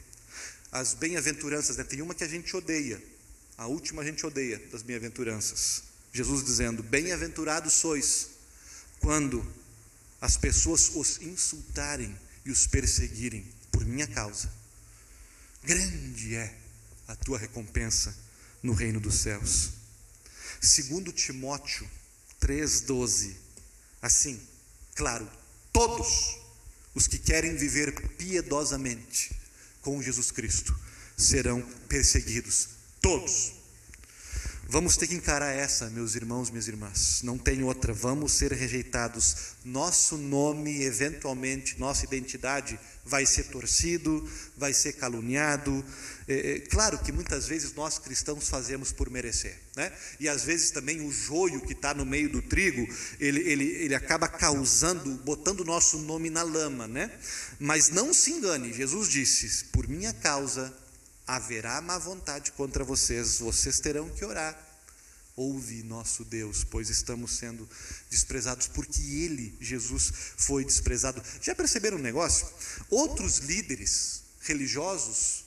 As 0.71 0.93
bem-aventuranças, 0.93 1.75
né? 1.75 1.83
tem 1.83 2.01
uma 2.01 2.13
que 2.13 2.23
a 2.23 2.27
gente 2.27 2.55
odeia, 2.55 3.01
a 3.57 3.65
última 3.67 4.01
a 4.01 4.05
gente 4.05 4.25
odeia 4.25 4.59
das 4.71 4.83
bem-aventuranças. 4.83 5.83
Jesus 6.13 6.43
dizendo: 6.43 6.83
Bem-aventurados 6.83 7.73
sois 7.73 8.29
quando 8.99 9.45
as 10.21 10.37
pessoas 10.37 10.89
os 10.95 11.21
insultarem 11.21 12.15
e 12.45 12.51
os 12.51 12.67
perseguirem 12.67 13.45
por 13.71 13.85
minha 13.85 14.07
causa. 14.07 14.51
Grande 15.63 16.35
é 16.35 16.55
a 17.07 17.15
tua 17.15 17.37
recompensa 17.37 18.15
no 18.61 18.73
reino 18.73 18.99
dos 18.99 19.15
céus. 19.15 19.71
Segundo 20.61 21.11
Timóteo 21.11 21.89
3:12. 22.39 23.35
Assim, 24.01 24.39
claro, 24.95 25.29
todos 25.73 26.37
os 26.93 27.07
que 27.07 27.17
querem 27.17 27.55
viver 27.55 27.93
piedosamente 28.17 29.35
com 29.81 30.01
Jesus 30.01 30.31
Cristo 30.31 30.77
serão 31.17 31.61
perseguidos, 31.87 32.69
todos. 33.07 33.53
Vamos 34.67 34.97
ter 34.97 35.07
que 35.07 35.15
encarar 35.15 35.53
essa, 35.53 35.89
meus 35.89 36.13
irmãos, 36.15 36.49
minhas 36.49 36.67
irmãs. 36.67 37.21
Não 37.23 37.37
tem 37.37 37.63
outra. 37.63 37.93
Vamos 37.93 38.33
ser 38.33 38.51
rejeitados. 38.51 39.55
Nosso 39.63 40.17
nome, 40.17 40.83
eventualmente, 40.83 41.79
nossa 41.79 42.03
identidade 42.03 42.77
vai 43.05 43.25
ser 43.25 43.45
torcido, 43.45 44.29
vai 44.57 44.73
ser 44.73 44.91
caluniado. 44.91 45.85
É, 46.27 46.55
é, 46.55 46.59
claro 46.59 46.99
que 46.99 47.13
muitas 47.13 47.47
vezes 47.47 47.73
nós 47.75 47.97
cristãos 47.97 48.49
fazemos 48.49 48.91
por 48.91 49.09
merecer, 49.09 49.57
né? 49.73 49.89
E 50.19 50.27
às 50.27 50.43
vezes 50.43 50.71
também 50.71 50.99
o 50.99 51.09
joio 51.09 51.61
que 51.61 51.71
está 51.71 51.93
no 51.93 52.05
meio 52.05 52.29
do 52.29 52.41
trigo, 52.41 52.85
ele, 53.21 53.39
ele, 53.39 53.63
ele 53.63 53.95
acaba 53.95 54.27
causando, 54.27 55.15
botando 55.23 55.61
o 55.61 55.65
nosso 55.65 55.99
nome 55.99 56.29
na 56.29 56.43
lama, 56.43 56.89
né? 56.89 57.09
Mas 57.57 57.87
não 57.87 58.13
se 58.13 58.31
engane, 58.31 58.73
Jesus 58.73 59.07
disse: 59.07 59.63
por 59.71 59.87
minha 59.87 60.11
causa 60.11 60.75
haverá 61.27 61.81
má 61.81 61.97
vontade 61.97 62.53
contra 62.53 62.83
vocês, 62.83 63.39
vocês 63.39 63.79
terão 63.79 64.09
que 64.09 64.23
orar. 64.23 64.57
Ouve 65.35 65.83
nosso 65.83 66.25
Deus, 66.25 66.63
pois 66.63 66.89
estamos 66.89 67.37
sendo 67.37 67.69
desprezados, 68.09 68.67
porque 68.67 68.99
Ele, 68.99 69.55
Jesus, 69.61 70.11
foi 70.37 70.65
desprezado. 70.65 71.21
Já 71.41 71.53
perceberam 71.53 71.97
um 71.97 72.01
negócio? 72.01 72.47
Outros 72.89 73.39
líderes 73.39 74.23
religiosos 74.41 75.43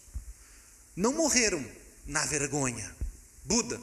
não 0.95 1.15
morreram 1.15 1.65
na 2.07 2.25
vergonha. 2.27 2.95
Buda, 3.45 3.81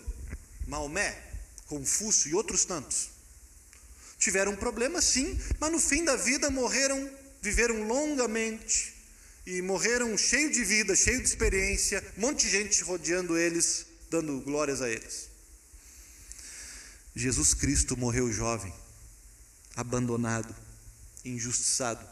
Maomé, 0.68 1.24
Confúcio 1.66 2.30
e 2.30 2.36
outros 2.36 2.64
tantos. 2.64 3.10
Tiveram 4.18 4.56
problemas, 4.56 5.04
sim, 5.04 5.38
mas 5.60 5.72
no 5.72 5.80
fim 5.80 6.06
da 6.06 6.16
vida 6.16 6.50
morreram, 6.50 7.12
viveram 7.42 7.84
longamente, 7.86 8.96
e 9.48 9.62
morreram 9.62 10.18
cheio 10.18 10.52
de 10.52 10.62
vida, 10.66 10.94
cheio 10.94 11.22
de 11.22 11.30
experiência, 11.30 12.04
um 12.18 12.22
monte 12.22 12.42
de 12.42 12.50
gente 12.50 12.84
rodeando 12.84 13.38
eles, 13.38 13.86
dando 14.12 14.42
glórias 14.42 14.82
a 14.82 14.90
eles. 14.90 15.30
Jesus 17.16 17.54
Cristo 17.54 17.96
morreu 17.96 18.30
jovem, 18.30 18.74
abandonado, 19.74 20.54
injustiçado, 21.24 22.06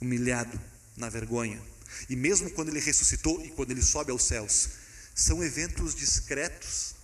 humilhado, 0.00 0.60
na 0.96 1.08
vergonha. 1.08 1.60
E 2.08 2.14
mesmo 2.14 2.48
quando 2.52 2.68
ele 2.68 2.78
ressuscitou 2.78 3.44
e 3.44 3.50
quando 3.50 3.72
ele 3.72 3.82
sobe 3.82 4.12
aos 4.12 4.22
céus, 4.22 4.68
são 5.12 5.42
eventos 5.42 5.92
discretos 5.92 6.94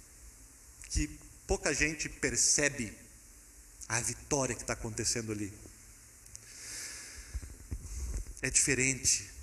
que 0.91 1.11
pouca 1.45 1.75
gente 1.75 2.09
percebe 2.09 2.97
a 3.89 4.01
vitória 4.01 4.55
que 4.55 4.63
está 4.63 4.75
acontecendo 4.75 5.33
ali. 5.33 5.53
É 8.41 8.49
diferente 8.49 9.35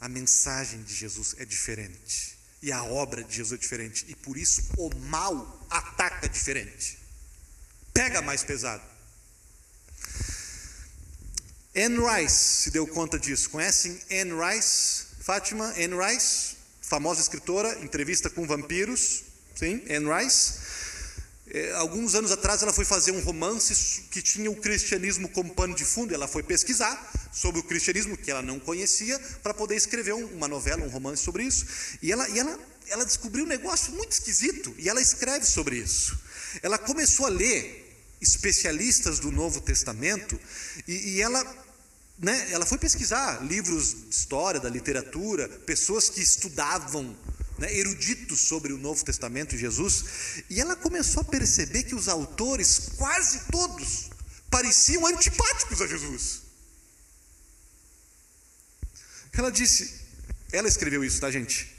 a 0.00 0.08
mensagem 0.08 0.82
de 0.82 0.94
Jesus 0.94 1.34
é 1.38 1.44
diferente. 1.44 2.38
E 2.62 2.72
a 2.72 2.82
obra 2.84 3.22
de 3.22 3.36
Jesus 3.36 3.58
é 3.58 3.62
diferente. 3.62 4.06
E 4.08 4.14
por 4.14 4.36
isso 4.36 4.62
o 4.76 4.94
mal 4.96 5.66
ataca 5.70 6.28
diferente. 6.28 6.98
Pega 7.92 8.22
mais 8.22 8.42
pesado. 8.42 8.82
Anne 11.76 11.98
Rice 11.98 12.62
se 12.62 12.70
deu 12.70 12.86
conta 12.86 13.18
disso. 13.18 13.50
Conhecem 13.50 14.00
Anne 14.10 14.32
Rice? 14.32 15.10
Fátima 15.20 15.66
Anne 15.76 15.94
Rice, 15.94 16.56
famosa 16.80 17.20
escritora, 17.20 17.78
entrevista 17.84 18.28
com 18.28 18.46
vampiros. 18.46 19.22
Sim, 19.54 19.84
Anne 19.88 20.08
Rice. 20.12 20.59
É, 21.52 21.72
alguns 21.72 22.14
anos 22.14 22.30
atrás 22.30 22.62
ela 22.62 22.72
foi 22.72 22.84
fazer 22.84 23.10
um 23.10 23.20
romance 23.20 24.04
que 24.10 24.22
tinha 24.22 24.48
o 24.50 24.54
cristianismo 24.54 25.28
como 25.28 25.52
pano 25.52 25.74
de 25.74 25.84
fundo. 25.84 26.14
Ela 26.14 26.28
foi 26.28 26.42
pesquisar 26.42 27.10
sobre 27.32 27.60
o 27.60 27.64
cristianismo 27.64 28.16
que 28.16 28.30
ela 28.30 28.42
não 28.42 28.60
conhecia 28.60 29.18
para 29.42 29.52
poder 29.52 29.74
escrever 29.74 30.12
uma 30.12 30.46
novela, 30.46 30.84
um 30.84 30.88
romance 30.88 31.22
sobre 31.22 31.42
isso. 31.42 31.66
E 32.00 32.12
ela, 32.12 32.28
e 32.28 32.38
ela, 32.38 32.58
ela 32.88 33.04
descobriu 33.04 33.44
um 33.44 33.48
negócio 33.48 33.92
muito 33.94 34.12
esquisito 34.12 34.72
e 34.78 34.88
ela 34.88 35.00
escreve 35.00 35.44
sobre 35.44 35.76
isso. 35.76 36.16
Ela 36.62 36.78
começou 36.78 37.26
a 37.26 37.28
ler 37.28 37.88
especialistas 38.20 39.18
do 39.18 39.32
Novo 39.32 39.60
Testamento 39.60 40.38
e, 40.86 41.14
e 41.14 41.22
ela 41.22 41.44
né, 42.20 42.48
ela 42.52 42.66
foi 42.66 42.76
pesquisar 42.76 43.42
livros 43.42 43.94
de 43.94 44.10
história, 44.10 44.60
da 44.60 44.68
literatura, 44.68 45.48
pessoas 45.48 46.10
que 46.10 46.20
estudavam 46.20 47.16
né, 47.60 47.72
eruditos 47.76 48.40
sobre 48.40 48.72
o 48.72 48.78
Novo 48.78 49.04
Testamento 49.04 49.50
de 49.50 49.58
Jesus, 49.58 50.42
e 50.48 50.60
ela 50.60 50.74
começou 50.74 51.20
a 51.20 51.24
perceber 51.24 51.82
que 51.82 51.94
os 51.94 52.08
autores, 52.08 52.90
quase 52.96 53.42
todos, 53.52 54.08
pareciam 54.50 55.06
antipáticos 55.06 55.82
a 55.82 55.86
Jesus. 55.86 56.40
Ela 59.34 59.52
disse, 59.52 60.00
ela 60.50 60.68
escreveu 60.68 61.04
isso, 61.04 61.20
tá, 61.20 61.30
gente? 61.30 61.70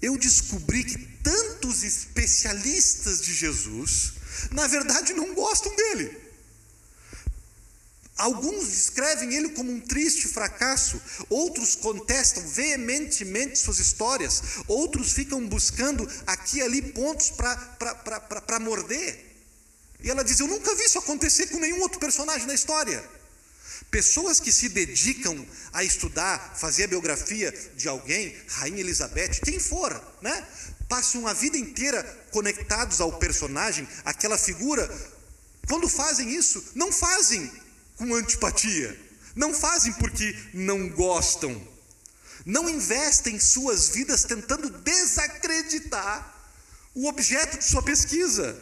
Eu 0.00 0.16
descobri 0.18 0.84
que 0.84 0.98
tantos 1.22 1.82
especialistas 1.82 3.22
de 3.22 3.34
Jesus, 3.34 4.12
na 4.52 4.66
verdade, 4.66 5.14
não 5.14 5.34
gostam 5.34 5.74
dele. 5.74 6.27
Alguns 8.18 8.66
descrevem 8.66 9.32
ele 9.32 9.50
como 9.50 9.70
um 9.70 9.80
triste 9.80 10.26
fracasso, 10.26 11.00
outros 11.30 11.76
contestam 11.76 12.42
veementemente 12.48 13.56
suas 13.56 13.78
histórias, 13.78 14.42
outros 14.66 15.12
ficam 15.12 15.46
buscando 15.46 16.10
aqui 16.26 16.58
e 16.58 16.62
ali 16.62 16.82
pontos 16.82 17.30
para 17.30 18.58
morder. 18.58 19.24
E 20.00 20.10
ela 20.10 20.24
diz: 20.24 20.40
Eu 20.40 20.48
nunca 20.48 20.74
vi 20.74 20.82
isso 20.82 20.98
acontecer 20.98 21.46
com 21.46 21.60
nenhum 21.60 21.80
outro 21.80 22.00
personagem 22.00 22.44
na 22.44 22.54
história. 22.54 23.08
Pessoas 23.88 24.40
que 24.40 24.50
se 24.50 24.68
dedicam 24.68 25.46
a 25.72 25.84
estudar, 25.84 26.56
fazer 26.58 26.84
a 26.84 26.88
biografia 26.88 27.52
de 27.76 27.88
alguém, 27.88 28.36
Rainha 28.48 28.80
Elizabeth, 28.80 29.40
quem 29.44 29.60
for, 29.60 29.92
né? 30.20 30.44
Passam 30.88 31.24
a 31.28 31.32
vida 31.32 31.56
inteira 31.56 32.02
conectados 32.32 33.00
ao 33.00 33.16
personagem, 33.18 33.86
aquela 34.04 34.36
figura. 34.36 34.90
Quando 35.68 35.88
fazem 35.88 36.34
isso, 36.34 36.72
não 36.74 36.92
fazem 36.92 37.48
com 37.98 38.14
antipatia, 38.14 38.98
não 39.34 39.52
fazem 39.52 39.92
porque 39.94 40.36
não 40.54 40.88
gostam, 40.88 41.60
não 42.46 42.70
investem 42.70 43.38
suas 43.38 43.88
vidas 43.88 44.24
tentando 44.24 44.70
desacreditar 44.70 46.36
o 46.94 47.08
objeto 47.08 47.58
de 47.58 47.64
sua 47.64 47.82
pesquisa, 47.82 48.56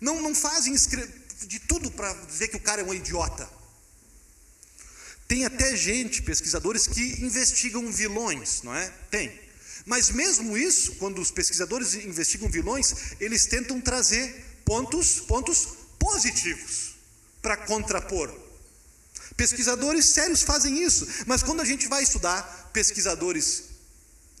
não, 0.00 0.20
não 0.20 0.34
fazem 0.34 0.74
de 0.74 1.60
tudo 1.60 1.90
para 1.90 2.12
dizer 2.24 2.48
que 2.48 2.56
o 2.56 2.60
cara 2.60 2.82
é 2.82 2.84
um 2.84 2.92
idiota. 2.92 3.48
Tem 5.28 5.44
até 5.44 5.76
gente, 5.76 6.22
pesquisadores, 6.22 6.86
que 6.86 7.24
investigam 7.24 7.90
vilões, 7.90 8.62
não 8.62 8.74
é? 8.74 8.88
Tem. 9.10 9.40
Mas 9.84 10.10
mesmo 10.10 10.56
isso, 10.56 10.94
quando 10.96 11.20
os 11.20 11.30
pesquisadores 11.30 11.94
investigam 11.94 12.48
vilões, 12.48 12.94
eles 13.20 13.46
tentam 13.46 13.80
trazer 13.80 14.60
pontos, 14.64 15.20
pontos 15.20 15.68
positivos 15.98 16.95
para 17.46 17.56
contrapor. 17.58 18.28
Pesquisadores 19.36 20.06
sérios 20.06 20.42
fazem 20.42 20.82
isso, 20.82 21.06
mas 21.28 21.44
quando 21.44 21.60
a 21.60 21.64
gente 21.64 21.86
vai 21.86 22.02
estudar 22.02 22.70
pesquisadores 22.72 23.62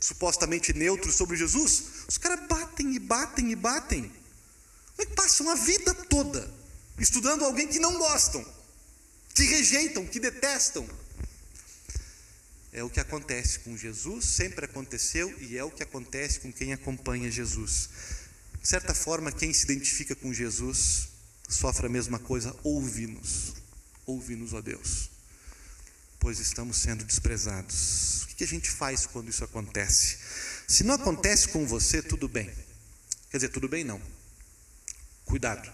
supostamente 0.00 0.72
neutros 0.72 1.14
sobre 1.14 1.36
Jesus, 1.36 1.84
os 2.08 2.18
caras 2.18 2.44
batem 2.48 2.96
e 2.96 2.98
batem 2.98 3.52
e 3.52 3.54
batem. 3.54 4.12
E 4.98 5.06
passam 5.06 5.48
a 5.48 5.54
vida 5.54 5.94
toda 5.94 6.52
estudando 6.98 7.44
alguém 7.44 7.68
que 7.68 7.78
não 7.78 7.96
gostam, 7.96 8.44
que 9.34 9.44
rejeitam, 9.44 10.04
que 10.04 10.18
detestam. 10.18 10.84
É 12.72 12.82
o 12.82 12.90
que 12.90 12.98
acontece 12.98 13.60
com 13.60 13.76
Jesus, 13.76 14.24
sempre 14.24 14.64
aconteceu 14.64 15.32
e 15.40 15.56
é 15.56 15.62
o 15.62 15.70
que 15.70 15.84
acontece 15.84 16.40
com 16.40 16.52
quem 16.52 16.72
acompanha 16.72 17.30
Jesus. 17.30 17.88
De 18.60 18.66
certa 18.66 18.92
forma, 18.92 19.30
quem 19.30 19.52
se 19.52 19.62
identifica 19.62 20.16
com 20.16 20.34
Jesus 20.34 21.14
sofre 21.48 21.86
a 21.86 21.88
mesma 21.88 22.18
coisa, 22.18 22.54
ouve-nos, 22.62 23.54
ouve-nos, 24.04 24.52
ó 24.52 24.60
Deus, 24.60 25.10
pois 26.18 26.38
estamos 26.38 26.76
sendo 26.78 27.04
desprezados. 27.04 28.22
O 28.24 28.26
que 28.36 28.44
a 28.44 28.46
gente 28.46 28.70
faz 28.70 29.06
quando 29.06 29.28
isso 29.28 29.44
acontece? 29.44 30.18
Se 30.68 30.84
não 30.84 30.94
acontece 30.94 31.48
com 31.48 31.66
você, 31.66 32.02
tudo 32.02 32.28
bem. 32.28 32.52
Quer 33.30 33.38
dizer, 33.38 33.48
tudo 33.48 33.68
bem 33.68 33.84
não. 33.84 34.00
Cuidado. 35.24 35.72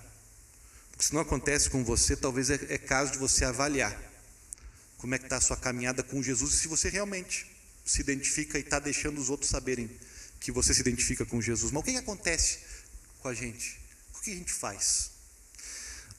Porque 0.90 1.04
se 1.04 1.14
não 1.14 1.20
acontece 1.20 1.70
com 1.70 1.84
você, 1.84 2.16
talvez 2.16 2.50
é, 2.50 2.54
é 2.68 2.78
caso 2.78 3.12
de 3.12 3.18
você 3.18 3.44
avaliar 3.44 3.96
como 4.98 5.14
é 5.14 5.18
que 5.18 5.24
está 5.24 5.36
a 5.38 5.40
sua 5.40 5.56
caminhada 5.56 6.02
com 6.02 6.22
Jesus 6.22 6.54
e 6.54 6.56
se 6.58 6.68
você 6.68 6.88
realmente 6.88 7.50
se 7.84 8.00
identifica 8.00 8.58
e 8.58 8.62
está 8.62 8.78
deixando 8.78 9.20
os 9.20 9.28
outros 9.28 9.50
saberem 9.50 9.90
que 10.38 10.52
você 10.52 10.72
se 10.72 10.80
identifica 10.80 11.26
com 11.26 11.40
Jesus. 11.40 11.72
Mas 11.72 11.82
o 11.82 11.84
que, 11.84 11.92
que 11.92 11.98
acontece 11.98 12.60
com 13.20 13.28
a 13.28 13.34
gente? 13.34 13.80
O 14.14 14.20
que 14.20 14.30
a 14.30 14.34
gente 14.36 14.52
faz? 14.52 15.10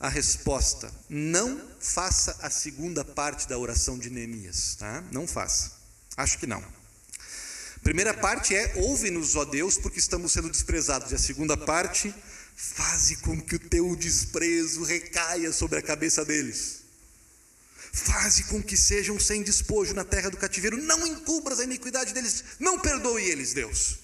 A 0.04 0.10
resposta: 0.10 0.94
não 1.08 1.62
faça 1.80 2.36
a 2.42 2.50
segunda 2.50 3.06
parte 3.06 3.48
da 3.48 3.58
oração 3.58 3.98
de 3.98 4.10
Neemias, 4.10 4.76
tá? 4.76 5.02
Não 5.14 5.26
faça. 5.26 5.72
Acho 6.18 6.38
que 6.38 6.46
não. 6.46 6.62
Primeira 7.82 8.14
parte 8.14 8.54
é: 8.54 8.74
ouve-nos, 8.76 9.38
ó 9.38 9.46
Deus, 9.46 9.78
porque 9.78 10.00
estamos 10.00 10.34
sendo 10.34 10.50
desprezados. 10.50 11.14
E 11.14 11.16
a 11.16 11.18
segunda 11.18 11.56
parte, 11.56 12.14
faze 12.54 13.16
com 13.16 13.40
que 13.40 13.56
o 13.56 13.60
teu 13.60 13.96
desprezo 13.96 14.84
recaia 14.84 15.54
sobre 15.54 15.80
a 15.80 15.82
cabeça 15.82 16.26
deles. 16.26 16.82
Faze 17.94 18.44
com 18.44 18.62
que 18.62 18.76
sejam 18.76 19.18
sem 19.18 19.42
despojo 19.42 19.94
na 19.94 20.04
terra 20.04 20.30
do 20.30 20.36
cativeiro. 20.36 20.76
Não 20.76 21.08
encubras 21.08 21.62
a 21.62 21.64
iniquidade 21.64 22.14
deles. 22.14 22.44
Não 22.60 22.78
perdoe 22.78 23.24
eles, 23.24 23.54
Deus. 23.54 24.00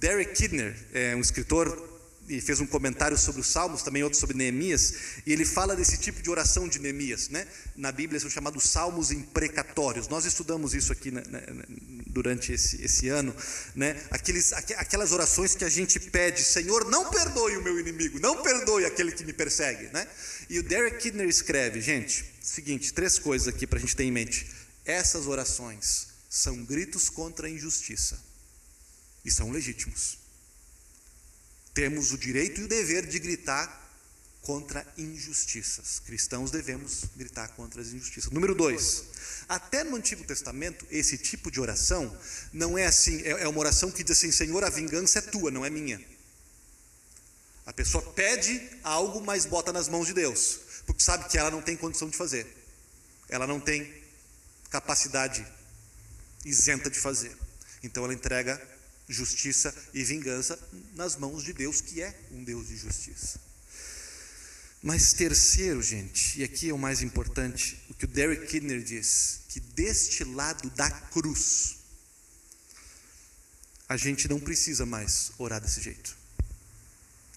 Derek 0.00 0.32
Kidner, 0.32 0.74
é 0.94 1.14
um 1.14 1.20
escritor 1.20 1.91
e 2.36 2.40
fez 2.40 2.60
um 2.60 2.66
comentário 2.66 3.16
sobre 3.18 3.40
os 3.40 3.46
Salmos, 3.46 3.82
também 3.82 4.02
outro 4.02 4.18
sobre 4.18 4.36
Neemias, 4.36 4.94
e 5.26 5.32
ele 5.32 5.44
fala 5.44 5.76
desse 5.76 5.98
tipo 5.98 6.22
de 6.22 6.30
oração 6.30 6.66
de 6.66 6.78
Neemias. 6.78 7.28
Né? 7.28 7.46
Na 7.76 7.92
Bíblia 7.92 8.18
são 8.18 8.30
chamados 8.30 8.64
salmos 8.64 9.10
imprecatórios. 9.10 10.08
Nós 10.08 10.24
estudamos 10.24 10.74
isso 10.74 10.92
aqui 10.92 11.10
né, 11.10 11.22
durante 12.06 12.52
esse, 12.52 12.82
esse 12.82 13.08
ano. 13.08 13.34
Né? 13.74 14.00
Aqueles, 14.10 14.52
aquelas 14.52 15.12
orações 15.12 15.54
que 15.54 15.64
a 15.64 15.68
gente 15.68 16.00
pede, 16.00 16.42
Senhor, 16.42 16.88
não 16.90 17.10
perdoe 17.10 17.56
o 17.56 17.62
meu 17.62 17.78
inimigo, 17.78 18.18
não 18.18 18.42
perdoe 18.42 18.84
aquele 18.84 19.12
que 19.12 19.24
me 19.24 19.32
persegue. 19.32 19.88
Né? 19.92 20.06
E 20.48 20.58
o 20.58 20.62
Derek 20.62 20.98
Kidner 20.98 21.28
escreve, 21.28 21.80
gente, 21.80 22.24
seguinte, 22.40 22.92
três 22.92 23.18
coisas 23.18 23.48
aqui 23.48 23.66
para 23.66 23.78
a 23.78 23.80
gente 23.80 23.94
ter 23.94 24.04
em 24.04 24.12
mente. 24.12 24.46
Essas 24.84 25.26
orações 25.26 26.08
são 26.28 26.64
gritos 26.64 27.08
contra 27.08 27.46
a 27.46 27.50
injustiça 27.50 28.18
e 29.24 29.30
são 29.30 29.50
legítimos. 29.50 30.21
Temos 31.74 32.12
o 32.12 32.18
direito 32.18 32.60
e 32.60 32.64
o 32.64 32.68
dever 32.68 33.06
de 33.06 33.18
gritar 33.18 33.80
contra 34.42 34.86
injustiças. 34.98 36.00
Cristãos 36.00 36.50
devemos 36.50 37.04
gritar 37.16 37.48
contra 37.48 37.80
as 37.80 37.88
injustiças. 37.88 38.30
Número 38.30 38.54
dois, 38.54 39.04
até 39.48 39.84
no 39.84 39.96
Antigo 39.96 40.24
Testamento, 40.24 40.86
esse 40.90 41.16
tipo 41.16 41.50
de 41.50 41.60
oração 41.60 42.14
não 42.52 42.76
é 42.76 42.86
assim, 42.86 43.22
é, 43.22 43.30
é 43.30 43.48
uma 43.48 43.60
oração 43.60 43.90
que 43.90 44.02
diz 44.02 44.18
assim: 44.18 44.32
Senhor, 44.32 44.62
a 44.64 44.70
vingança 44.70 45.20
é 45.20 45.22
tua, 45.22 45.50
não 45.50 45.64
é 45.64 45.70
minha. 45.70 46.04
A 47.64 47.72
pessoa 47.72 48.02
pede 48.12 48.60
algo, 48.82 49.20
mas 49.20 49.46
bota 49.46 49.72
nas 49.72 49.88
mãos 49.88 50.06
de 50.08 50.12
Deus, 50.12 50.58
porque 50.84 51.02
sabe 51.02 51.28
que 51.28 51.38
ela 51.38 51.50
não 51.50 51.62
tem 51.62 51.76
condição 51.76 52.10
de 52.10 52.16
fazer, 52.16 52.46
ela 53.28 53.46
não 53.46 53.60
tem 53.60 54.02
capacidade 54.68 55.46
isenta 56.44 56.90
de 56.90 56.98
fazer. 56.98 57.36
Então 57.84 58.04
ela 58.04 58.12
entrega 58.12 58.60
justiça 59.08 59.74
e 59.92 60.02
vingança 60.04 60.58
nas 60.94 61.16
mãos 61.16 61.42
de 61.42 61.52
Deus, 61.52 61.80
que 61.80 62.00
é 62.00 62.14
um 62.30 62.42
Deus 62.44 62.68
de 62.68 62.76
justiça. 62.76 63.40
Mas 64.82 65.12
terceiro, 65.12 65.80
gente, 65.80 66.40
e 66.40 66.44
aqui 66.44 66.70
é 66.70 66.74
o 66.74 66.78
mais 66.78 67.02
importante, 67.02 67.80
o 67.88 67.94
que 67.94 68.04
o 68.04 68.08
Derek 68.08 68.46
Kidner 68.46 68.82
diz, 68.82 69.40
que 69.48 69.60
deste 69.60 70.24
lado 70.24 70.68
da 70.70 70.90
cruz, 70.90 71.76
a 73.88 73.96
gente 73.96 74.28
não 74.28 74.40
precisa 74.40 74.84
mais 74.84 75.30
orar 75.38 75.60
desse 75.60 75.80
jeito. 75.80 76.16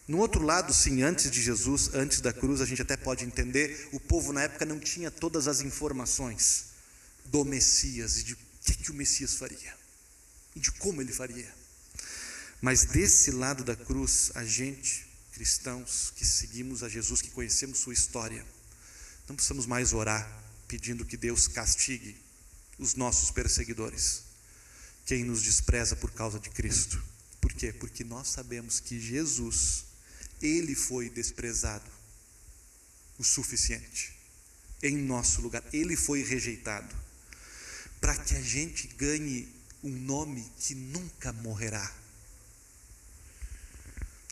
No 0.08 0.20
outro 0.20 0.42
lado, 0.42 0.74
sim, 0.74 1.04
antes 1.04 1.30
de 1.30 1.42
Jesus, 1.42 1.94
antes 1.94 2.22
da 2.22 2.32
cruz, 2.32 2.62
a 2.62 2.66
gente 2.66 2.82
até 2.82 2.96
pode 2.96 3.26
entender, 3.26 3.90
o 3.92 4.00
povo 4.00 4.32
na 4.32 4.44
época 4.44 4.66
não 4.66 4.80
tinha 4.80 5.12
todas 5.12 5.48
as 5.48 5.62
informações 5.62 6.66
do 7.26 7.44
Messias 7.44 8.20
e 8.20 8.24
de 8.24 8.34
o 8.34 8.38
que, 8.64 8.76
que 8.76 8.92
o 8.92 8.94
Messias 8.94 9.36
faria 9.36 9.85
e 10.56 10.60
de 10.60 10.72
como 10.72 11.02
ele 11.02 11.12
faria. 11.12 11.54
Mas 12.62 12.86
desse 12.86 13.32
lado 13.32 13.64
da 13.64 13.76
cruz, 13.76 14.32
a 14.36 14.46
gente, 14.46 15.06
cristãos 15.34 16.12
que 16.16 16.26
seguimos 16.26 16.82
a 16.82 16.90
Jesus, 16.90 17.22
que 17.22 17.30
conhecemos 17.30 17.80
sua 17.80 17.94
história, 17.94 18.46
não 19.28 19.36
precisamos 19.36 19.66
mais 19.66 19.94
orar 19.94 20.44
pedindo 20.68 21.06
que 21.06 21.18
Deus 21.18 21.48
castigue 21.48 22.16
os 22.80 22.96
nossos 22.96 23.32
perseguidores, 23.32 24.24
quem 25.06 25.24
nos 25.24 25.44
despreza 25.44 25.96
por 25.96 26.12
causa 26.12 26.40
de 26.40 26.50
Cristo. 26.50 27.04
Por 27.40 27.54
quê? 27.54 27.72
Porque 27.72 28.04
nós 28.04 28.30
sabemos 28.30 28.80
que 28.80 29.00
Jesus, 29.00 29.86
ele 30.42 30.74
foi 30.74 31.10
desprezado 31.10 31.90
o 33.18 33.24
suficiente 33.24 34.14
em 34.82 34.98
nosso 34.98 35.42
lugar, 35.42 35.64
ele 35.74 35.96
foi 35.96 36.24
rejeitado 36.24 36.94
para 38.00 38.16
que 38.18 38.36
a 38.36 38.42
gente 38.42 38.88
ganhe 38.88 39.48
um 39.86 39.92
nome 39.92 40.52
que 40.60 40.74
nunca 40.74 41.32
morrerá 41.32 41.90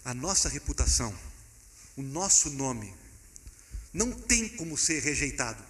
a 0.03 0.13
nossa 0.13 0.49
reputação, 0.49 1.13
o 1.95 2.01
nosso 2.01 2.49
nome, 2.49 2.93
não 3.93 4.11
tem 4.11 4.49
como 4.49 4.77
ser 4.77 5.01
rejeitado. 5.01 5.63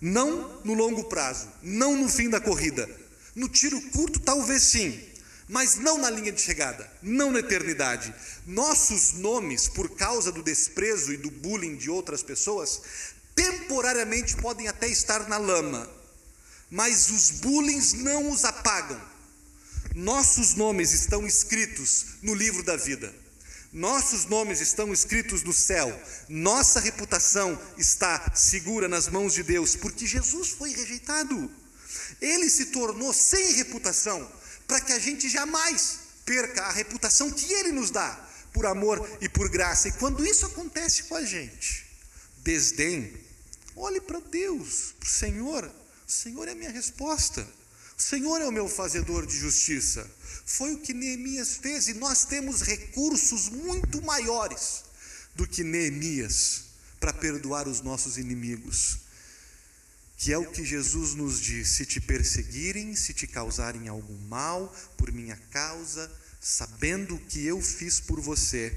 Não 0.00 0.62
no 0.64 0.72
longo 0.72 1.04
prazo, 1.04 1.46
não 1.62 1.94
no 1.94 2.08
fim 2.08 2.30
da 2.30 2.40
corrida. 2.40 2.88
No 3.34 3.48
tiro 3.48 3.80
curto, 3.90 4.18
talvez 4.20 4.62
sim, 4.62 4.98
mas 5.46 5.74
não 5.74 5.98
na 5.98 6.08
linha 6.08 6.32
de 6.32 6.40
chegada, 6.40 6.90
não 7.02 7.30
na 7.30 7.40
eternidade. 7.40 8.14
Nossos 8.46 9.12
nomes, 9.14 9.68
por 9.68 9.90
causa 9.90 10.32
do 10.32 10.42
desprezo 10.42 11.12
e 11.12 11.18
do 11.18 11.30
bullying 11.30 11.76
de 11.76 11.90
outras 11.90 12.22
pessoas, 12.22 12.80
temporariamente 13.34 14.36
podem 14.36 14.68
até 14.68 14.88
estar 14.88 15.28
na 15.28 15.36
lama, 15.36 15.90
mas 16.70 17.10
os 17.10 17.30
bullying 17.30 17.80
não 17.98 18.30
os 18.30 18.44
apagam. 18.44 19.00
Nossos 19.94 20.54
nomes 20.54 20.92
estão 20.92 21.26
escritos 21.26 22.06
no 22.22 22.32
livro 22.34 22.62
da 22.62 22.76
vida. 22.76 23.12
Nossos 23.72 24.24
nomes 24.24 24.60
estão 24.60 24.92
escritos 24.92 25.44
no 25.44 25.52
céu, 25.52 25.88
nossa 26.28 26.80
reputação 26.80 27.60
está 27.78 28.32
segura 28.34 28.88
nas 28.88 29.06
mãos 29.06 29.34
de 29.34 29.44
Deus, 29.44 29.76
porque 29.76 30.06
Jesus 30.06 30.48
foi 30.48 30.72
rejeitado. 30.72 31.48
Ele 32.20 32.50
se 32.50 32.66
tornou 32.66 33.12
sem 33.12 33.52
reputação, 33.54 34.28
para 34.66 34.80
que 34.80 34.92
a 34.92 34.98
gente 34.98 35.28
jamais 35.28 36.00
perca 36.24 36.64
a 36.64 36.72
reputação 36.72 37.30
que 37.30 37.52
ele 37.52 37.70
nos 37.70 37.92
dá, 37.92 38.28
por 38.52 38.66
amor 38.66 39.08
e 39.20 39.28
por 39.28 39.48
graça. 39.48 39.86
E 39.86 39.92
quando 39.92 40.26
isso 40.26 40.46
acontece 40.46 41.04
com 41.04 41.14
a 41.14 41.24
gente, 41.24 41.86
desdém, 42.38 43.12
olhe 43.76 44.00
para 44.00 44.18
Deus, 44.18 44.94
para 44.98 45.06
o 45.06 45.10
Senhor. 45.10 45.79
O 46.10 46.12
Senhor 46.12 46.48
é 46.48 46.50
a 46.50 46.56
minha 46.56 46.72
resposta. 46.72 47.46
O 47.96 48.02
Senhor 48.02 48.40
é 48.40 48.44
o 48.44 48.50
meu 48.50 48.68
fazedor 48.68 49.24
de 49.24 49.38
justiça. 49.38 50.10
Foi 50.44 50.74
o 50.74 50.80
que 50.80 50.92
Neemias 50.92 51.58
fez 51.58 51.86
e 51.86 51.94
nós 51.94 52.24
temos 52.24 52.62
recursos 52.62 53.48
muito 53.48 54.02
maiores 54.02 54.82
do 55.36 55.46
que 55.46 55.62
Neemias 55.62 56.62
para 56.98 57.12
perdoar 57.12 57.68
os 57.68 57.80
nossos 57.80 58.18
inimigos. 58.18 58.98
Que 60.16 60.32
é 60.32 60.36
o 60.36 60.50
que 60.50 60.64
Jesus 60.64 61.14
nos 61.14 61.40
diz: 61.40 61.68
se 61.68 61.86
te 61.86 62.00
perseguirem, 62.00 62.96
se 62.96 63.14
te 63.14 63.28
causarem 63.28 63.86
algum 63.86 64.18
mal 64.26 64.74
por 64.96 65.12
minha 65.12 65.36
causa, 65.52 66.10
sabendo 66.40 67.14
o 67.14 67.20
que 67.20 67.46
eu 67.46 67.62
fiz 67.62 68.00
por 68.00 68.20
você, 68.20 68.76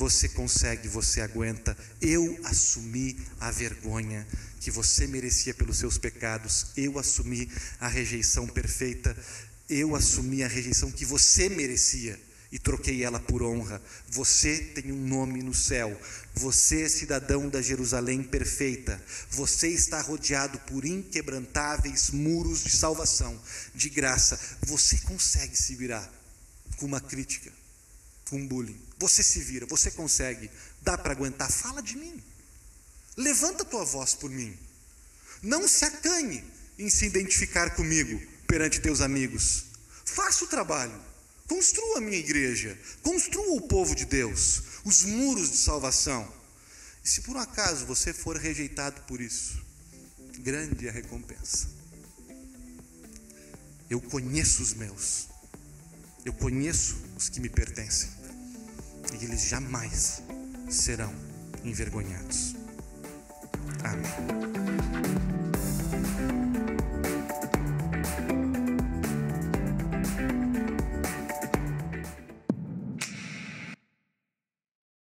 você 0.00 0.28
consegue, 0.30 0.88
você 0.88 1.20
aguenta. 1.20 1.76
Eu 2.00 2.38
assumi 2.44 3.16
a 3.38 3.50
vergonha 3.50 4.26
que 4.58 4.70
você 4.70 5.06
merecia 5.06 5.54
pelos 5.54 5.78
seus 5.78 5.96
pecados, 5.98 6.66
eu 6.76 6.98
assumi 6.98 7.50
a 7.78 7.86
rejeição 7.86 8.46
perfeita 8.46 9.16
eu 9.70 9.94
assumi 9.94 10.42
a 10.42 10.48
rejeição 10.48 10.90
que 10.90 11.04
você 11.04 11.48
merecia 11.48 12.20
e 12.50 12.58
troquei 12.58 13.04
ela 13.04 13.20
por 13.20 13.40
honra. 13.40 13.80
Você 14.08 14.58
tem 14.58 14.90
um 14.90 15.06
nome 15.06 15.44
no 15.44 15.54
céu. 15.54 15.96
Você 16.34 16.82
é 16.82 16.88
cidadão 16.88 17.48
da 17.48 17.62
Jerusalém 17.62 18.20
perfeita. 18.20 19.00
Você 19.30 19.68
está 19.68 20.00
rodeado 20.00 20.58
por 20.60 20.84
inquebrantáveis 20.84 22.10
muros 22.10 22.64
de 22.64 22.70
salvação, 22.70 23.40
de 23.72 23.88
graça. 23.88 24.40
Você 24.62 24.98
consegue 24.98 25.56
se 25.56 25.76
virar 25.76 26.12
com 26.76 26.86
uma 26.86 27.00
crítica, 27.00 27.52
com 28.28 28.38
um 28.38 28.48
bullying. 28.48 28.89
Você 29.00 29.22
se 29.22 29.40
vira, 29.40 29.64
você 29.66 29.90
consegue. 29.90 30.50
Dá 30.82 30.96
para 30.96 31.12
aguentar. 31.12 31.50
Fala 31.50 31.82
de 31.82 31.96
mim. 31.96 32.22
Levanta 33.16 33.64
tua 33.64 33.84
voz 33.84 34.14
por 34.14 34.30
mim. 34.30 34.56
Não 35.42 35.66
se 35.66 35.86
acanhe 35.86 36.44
em 36.78 36.90
se 36.90 37.06
identificar 37.06 37.74
comigo 37.74 38.20
perante 38.46 38.78
teus 38.78 39.00
amigos. 39.00 39.64
Faça 40.04 40.44
o 40.44 40.48
trabalho. 40.48 40.92
Construa 41.48 41.98
a 41.98 42.00
minha 42.02 42.18
igreja. 42.18 42.78
Construa 43.02 43.56
o 43.56 43.62
povo 43.62 43.94
de 43.94 44.04
Deus. 44.04 44.62
Os 44.84 45.02
muros 45.04 45.50
de 45.50 45.56
salvação. 45.56 46.30
E 47.02 47.08
se 47.08 47.22
por 47.22 47.36
um 47.36 47.40
acaso 47.40 47.86
você 47.86 48.12
for 48.12 48.36
rejeitado 48.36 49.00
por 49.02 49.20
isso, 49.20 49.64
grande 50.40 50.86
é 50.86 50.90
a 50.90 50.92
recompensa. 50.92 51.68
Eu 53.88 54.00
conheço 54.00 54.62
os 54.62 54.74
meus. 54.74 55.26
Eu 56.22 56.34
conheço 56.34 56.98
os 57.16 57.30
que 57.30 57.40
me 57.40 57.48
pertencem, 57.48 58.10
e 59.12 59.24
eles 59.24 59.46
jamais 59.46 60.22
serão 60.68 61.12
envergonhados. 61.64 62.54
Amém. 63.84 65.49